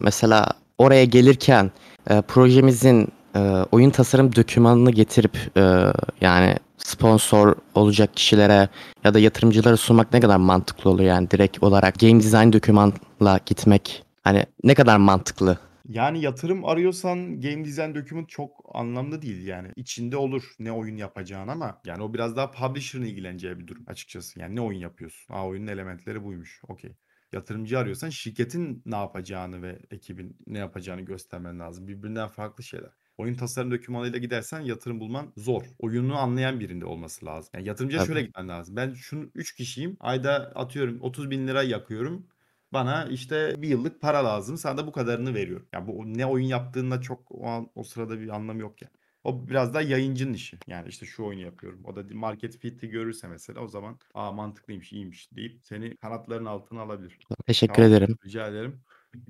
mesela 0.00 0.48
oraya 0.78 1.04
gelirken 1.04 1.70
e, 2.10 2.22
projemizin 2.22 3.08
e, 3.36 3.38
oyun 3.72 3.90
tasarım 3.90 4.36
dokümanını 4.36 4.90
getirip 4.90 5.36
e, 5.56 5.92
yani 6.20 6.56
sponsor 6.88 7.56
olacak 7.74 8.16
kişilere 8.16 8.68
ya 9.04 9.14
da 9.14 9.18
yatırımcılara 9.18 9.76
sunmak 9.76 10.12
ne 10.12 10.20
kadar 10.20 10.36
mantıklı 10.36 10.90
oluyor 10.90 11.08
yani 11.08 11.30
direkt 11.30 11.62
olarak 11.62 11.98
game 11.98 12.20
design 12.20 12.52
dokümanla 12.52 13.40
gitmek 13.46 14.04
hani 14.24 14.46
ne 14.64 14.74
kadar 14.74 14.96
mantıklı? 14.96 15.58
Yani 15.88 16.20
yatırım 16.20 16.64
arıyorsan 16.64 17.40
game 17.40 17.64
design 17.64 17.94
document 17.94 18.28
çok 18.28 18.64
anlamlı 18.74 19.22
değil 19.22 19.46
yani. 19.46 19.68
içinde 19.76 20.16
olur 20.16 20.54
ne 20.58 20.72
oyun 20.72 20.96
yapacağın 20.96 21.48
ama 21.48 21.80
yani 21.84 22.02
o 22.02 22.14
biraz 22.14 22.36
daha 22.36 22.50
publisher'ın 22.50 23.04
ilgileneceği 23.04 23.58
bir 23.58 23.66
durum 23.66 23.84
açıkçası. 23.86 24.40
Yani 24.40 24.56
ne 24.56 24.60
oyun 24.60 24.78
yapıyorsun? 24.78 25.34
Aa 25.34 25.46
oyunun 25.46 25.66
elementleri 25.66 26.24
buymuş. 26.24 26.60
Okey. 26.68 26.96
Yatırımcı 27.32 27.78
arıyorsan 27.78 28.10
şirketin 28.10 28.82
ne 28.86 28.96
yapacağını 28.96 29.62
ve 29.62 29.78
ekibin 29.90 30.36
ne 30.46 30.58
yapacağını 30.58 31.00
göstermen 31.00 31.60
lazım. 31.60 31.88
Birbirinden 31.88 32.28
farklı 32.28 32.64
şeyler. 32.64 32.90
Oyun 33.18 33.34
tasarım 33.34 33.70
dokümanıyla 33.70 34.18
gidersen 34.18 34.60
yatırım 34.60 35.00
bulman 35.00 35.32
zor. 35.36 35.62
Oyunu 35.78 36.16
anlayan 36.18 36.60
birinde 36.60 36.84
olması 36.84 37.26
lazım. 37.26 37.50
Yani 37.54 37.68
yatırımcıya 37.68 38.02
Tabii. 38.02 38.06
şöyle 38.06 38.22
gitmen 38.26 38.48
lazım. 38.48 38.76
Ben 38.76 38.94
şunu 38.94 39.30
3 39.34 39.54
kişiyim. 39.54 39.96
Ayda 40.00 40.52
atıyorum 40.54 41.00
30 41.00 41.30
bin 41.30 41.48
lira 41.48 41.62
yakıyorum. 41.62 42.26
Bana 42.72 43.04
işte 43.04 43.54
bir 43.58 43.68
yıllık 43.68 44.00
para 44.00 44.24
lazım. 44.24 44.56
Sana 44.56 44.76
da 44.78 44.86
bu 44.86 44.92
kadarını 44.92 45.34
veriyorum. 45.34 45.66
Ya 45.72 45.86
bu 45.86 46.04
ne 46.06 46.26
oyun 46.26 46.46
yaptığında 46.46 47.00
çok 47.00 47.20
o, 47.30 47.46
an, 47.46 47.70
o 47.74 47.82
sırada 47.82 48.20
bir 48.20 48.28
anlamı 48.28 48.60
yok 48.60 48.82
yani. 48.82 48.92
O 49.24 49.48
biraz 49.48 49.74
daha 49.74 49.82
yayıncının 49.82 50.32
işi. 50.32 50.58
Yani 50.66 50.88
işte 50.88 51.06
şu 51.06 51.24
oyunu 51.24 51.42
yapıyorum. 51.42 51.80
O 51.84 51.96
da 51.96 52.04
market 52.12 52.58
fit'i 52.58 52.88
görürse 52.88 53.28
mesela 53.28 53.60
o 53.60 53.68
zaman 53.68 53.98
aa 54.14 54.32
mantıklıymış, 54.32 54.92
iyiymiş 54.92 55.32
deyip 55.32 55.60
seni 55.62 55.96
kanatların 55.96 56.44
altına 56.44 56.80
alabilir. 56.80 57.18
Teşekkür 57.46 57.74
Tamam, 57.74 57.92
ederim. 57.92 58.18
Rica 58.26 58.46
ederim. 58.46 58.80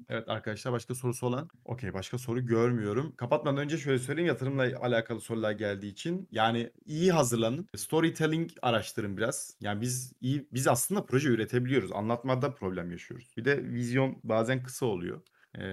Evet 0.09 0.29
arkadaşlar 0.29 0.73
başka 0.73 0.95
sorusu 0.95 1.27
olan? 1.27 1.49
Okey 1.65 1.95
başka 1.95 2.19
soru 2.19 2.47
görmüyorum. 2.47 3.17
Kapatmadan 3.17 3.57
önce 3.57 3.79
şöyle 3.79 3.99
söyleyeyim 3.99 4.29
yatırımla 4.29 4.63
alakalı 4.81 5.21
sorular 5.21 5.53
geldiği 5.53 5.89
için. 5.93 6.29
Yani 6.31 6.73
iyi 6.85 7.13
hazırlanın. 7.13 7.67
Storytelling 7.77 8.51
araştırın 8.63 9.17
biraz. 9.17 9.57
Yani 9.61 9.81
biz 9.81 10.13
iyi 10.21 10.49
biz 10.53 10.69
aslında 10.69 11.07
proje 11.07 11.29
üretebiliyoruz. 11.29 11.93
Anlatmada 11.93 12.55
problem 12.55 12.91
yaşıyoruz. 12.91 13.35
Bir 13.37 13.45
de 13.45 13.65
vizyon 13.65 14.21
bazen 14.25 14.63
kısa 14.63 14.87
oluyor. 14.87 15.23
Ee, 15.59 15.65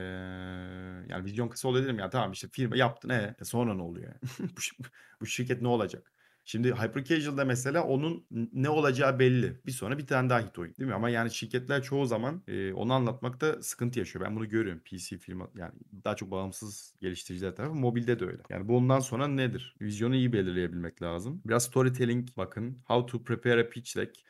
yani 1.09 1.25
vizyon 1.25 1.47
kısa 1.49 1.67
oluyor 1.67 1.85
dedim 1.85 1.99
ya 1.99 2.09
tamam 2.09 2.31
işte 2.31 2.47
firma 2.47 2.77
yaptın 2.77 3.09
e, 3.09 3.35
sonra 3.43 3.73
ne 3.73 3.81
oluyor 3.81 4.13
bu, 4.39 4.83
bu 5.21 5.25
şirket 5.25 5.61
ne 5.61 5.67
olacak? 5.67 6.14
Şimdi 6.47 6.73
Hyper 6.73 7.03
Casual'da 7.03 7.45
mesela 7.45 7.83
onun 7.83 8.25
ne 8.53 8.69
olacağı 8.69 9.19
belli. 9.19 9.59
Bir 9.65 9.71
sonra 9.71 9.97
bir 9.97 10.07
tane 10.07 10.29
daha 10.29 10.39
hit 10.39 10.59
oyun 10.59 10.75
değil 10.75 10.87
mi? 10.87 10.93
Ama 10.95 11.09
yani 11.09 11.31
şirketler 11.31 11.83
çoğu 11.83 12.05
zaman 12.05 12.43
e, 12.47 12.73
onu 12.73 12.93
anlatmakta 12.93 13.61
sıkıntı 13.63 13.99
yaşıyor. 13.99 14.25
Ben 14.25 14.35
bunu 14.35 14.49
görüyorum. 14.49 14.81
PC 14.85 15.17
firma 15.17 15.49
yani 15.55 15.71
daha 16.03 16.15
çok 16.15 16.31
bağımsız 16.31 16.93
geliştiriciler 17.01 17.55
tarafı. 17.55 17.75
Mobilde 17.75 18.19
de 18.19 18.25
öyle. 18.25 18.41
Yani 18.49 18.67
bundan 18.67 18.99
sonra 18.99 19.27
nedir? 19.27 19.75
Vizyonu 19.81 20.15
iyi 20.15 20.33
belirleyebilmek 20.33 21.01
lazım. 21.01 21.41
Biraz 21.45 21.63
storytelling 21.63 22.29
bakın. 22.37 22.77
How 22.87 23.11
to 23.11 23.23
prepare 23.23 23.61
a 23.61 23.69
pitch 23.69 23.97
deck 23.97 24.25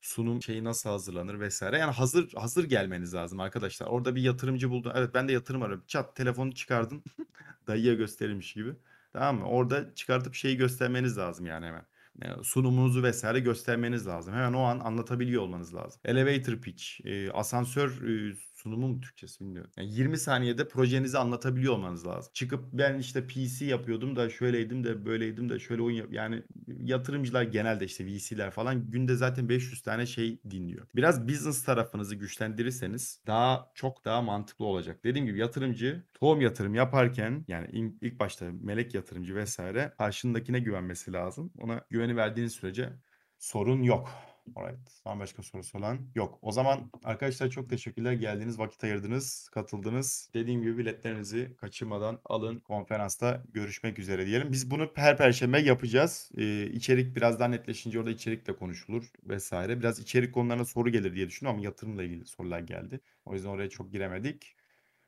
sunum 0.00 0.42
şeyi 0.42 0.64
nasıl 0.64 0.90
hazırlanır 0.90 1.40
vesaire. 1.40 1.78
Yani 1.78 1.92
hazır 1.92 2.32
hazır 2.34 2.64
gelmeniz 2.64 3.14
lazım 3.14 3.40
arkadaşlar. 3.40 3.86
Orada 3.86 4.14
bir 4.14 4.22
yatırımcı 4.22 4.70
buldun. 4.70 4.92
Evet 4.94 5.14
ben 5.14 5.28
de 5.28 5.32
yatırım 5.32 5.62
arıyorum. 5.62 5.84
Çat 5.86 6.16
telefonu 6.16 6.54
çıkardın. 6.54 7.02
Dayıya 7.66 7.94
gösterilmiş 7.94 8.52
gibi. 8.52 8.74
Tamam 9.12 9.38
mı? 9.38 9.44
Orada 9.48 9.94
çıkartıp 9.94 10.34
şeyi 10.34 10.56
göstermeniz 10.56 11.18
lazım 11.18 11.46
yani 11.46 11.66
hemen. 11.66 11.86
Yani 12.22 12.44
sunumunuzu 12.44 13.02
vesaire 13.02 13.40
göstermeniz 13.40 14.06
lazım. 14.06 14.34
Hemen 14.34 14.52
o 14.52 14.62
an 14.62 14.78
anlatabiliyor 14.80 15.42
olmanız 15.42 15.74
lazım. 15.74 16.00
Elevator 16.04 16.60
pitch, 16.60 16.84
e, 17.06 17.30
asansör 17.32 18.02
e, 18.30 18.36
sunumu 18.62 18.88
mu 18.88 19.00
Türkçesi 19.00 19.40
bilmiyorum. 19.40 19.70
Yani 19.76 19.94
20 19.94 20.18
saniyede 20.18 20.68
projenizi 20.68 21.18
anlatabiliyor 21.18 21.74
olmanız 21.74 22.06
lazım. 22.06 22.30
Çıkıp 22.34 22.64
ben 22.72 22.98
işte 22.98 23.26
PC 23.26 23.64
yapıyordum 23.64 24.16
da 24.16 24.30
şöyleydim 24.30 24.84
de 24.84 25.04
böyleydim 25.04 25.48
de 25.48 25.58
şöyle 25.58 25.82
oyun 25.82 25.96
yap 25.96 26.12
yani 26.12 26.42
yatırımcılar 26.66 27.42
genelde 27.42 27.84
işte 27.84 28.06
VC'ler 28.06 28.50
falan 28.50 28.90
günde 28.90 29.16
zaten 29.16 29.48
500 29.48 29.82
tane 29.82 30.06
şey 30.06 30.40
dinliyor. 30.50 30.86
Biraz 30.96 31.28
business 31.28 31.64
tarafınızı 31.64 32.14
güçlendirirseniz 32.14 33.20
daha 33.26 33.72
çok 33.74 34.04
daha 34.04 34.22
mantıklı 34.22 34.64
olacak. 34.64 35.04
Dediğim 35.04 35.26
gibi 35.26 35.38
yatırımcı 35.38 36.02
tohum 36.14 36.40
yatırım 36.40 36.74
yaparken 36.74 37.44
yani 37.48 37.94
ilk 38.00 38.20
başta 38.20 38.46
melek 38.60 38.94
yatırımcı 38.94 39.34
vesaire 39.34 39.92
karşındakine 39.98 40.60
güvenmesi 40.60 41.12
lazım. 41.12 41.52
Ona 41.58 41.80
güveni 41.90 42.16
verdiğiniz 42.16 42.52
sürece 42.52 42.92
sorun 43.38 43.82
yok. 43.82 44.31
Alright. 44.56 44.90
Son 45.04 45.20
başka 45.20 45.42
sorusu 45.42 45.78
olan 45.78 45.98
yok. 46.14 46.38
O 46.42 46.52
zaman 46.52 46.90
arkadaşlar 47.04 47.50
çok 47.50 47.70
teşekkürler. 47.70 48.12
Geldiğiniz, 48.12 48.58
vakit 48.58 48.84
ayırdınız, 48.84 49.48
katıldınız. 49.48 50.30
Dediğim 50.34 50.62
gibi 50.62 50.78
biletlerinizi 50.78 51.56
kaçırmadan 51.56 52.20
alın. 52.24 52.60
Konferansta 52.60 53.42
görüşmek 53.52 53.98
üzere 53.98 54.26
diyelim. 54.26 54.52
Biz 54.52 54.70
bunu 54.70 54.92
her 54.94 55.16
perşembe 55.16 55.58
yapacağız. 55.60 56.30
Ee, 56.38 56.66
içerik 56.66 57.16
biraz 57.16 57.40
daha 57.40 57.48
netleşince 57.48 57.98
orada 57.98 58.10
içerik 58.10 58.46
de 58.46 58.56
konuşulur 58.56 59.10
vesaire. 59.24 59.80
Biraz 59.80 59.98
içerik 59.98 60.34
konularına 60.34 60.64
soru 60.64 60.90
gelir 60.90 61.14
diye 61.14 61.26
düşünüyorum 61.28 61.58
ama 61.58 61.64
yatırımla 61.64 62.02
ilgili 62.02 62.26
sorular 62.26 62.60
geldi. 62.60 63.00
O 63.24 63.34
yüzden 63.34 63.48
oraya 63.48 63.68
çok 63.70 63.92
giremedik. 63.92 64.56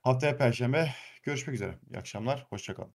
Haftaya 0.03 0.37
perşembe 0.37 0.91
görüşmek 1.23 1.55
üzere. 1.55 1.79
İyi 1.91 1.99
akşamlar. 1.99 2.47
Hoşçakalın. 2.51 2.93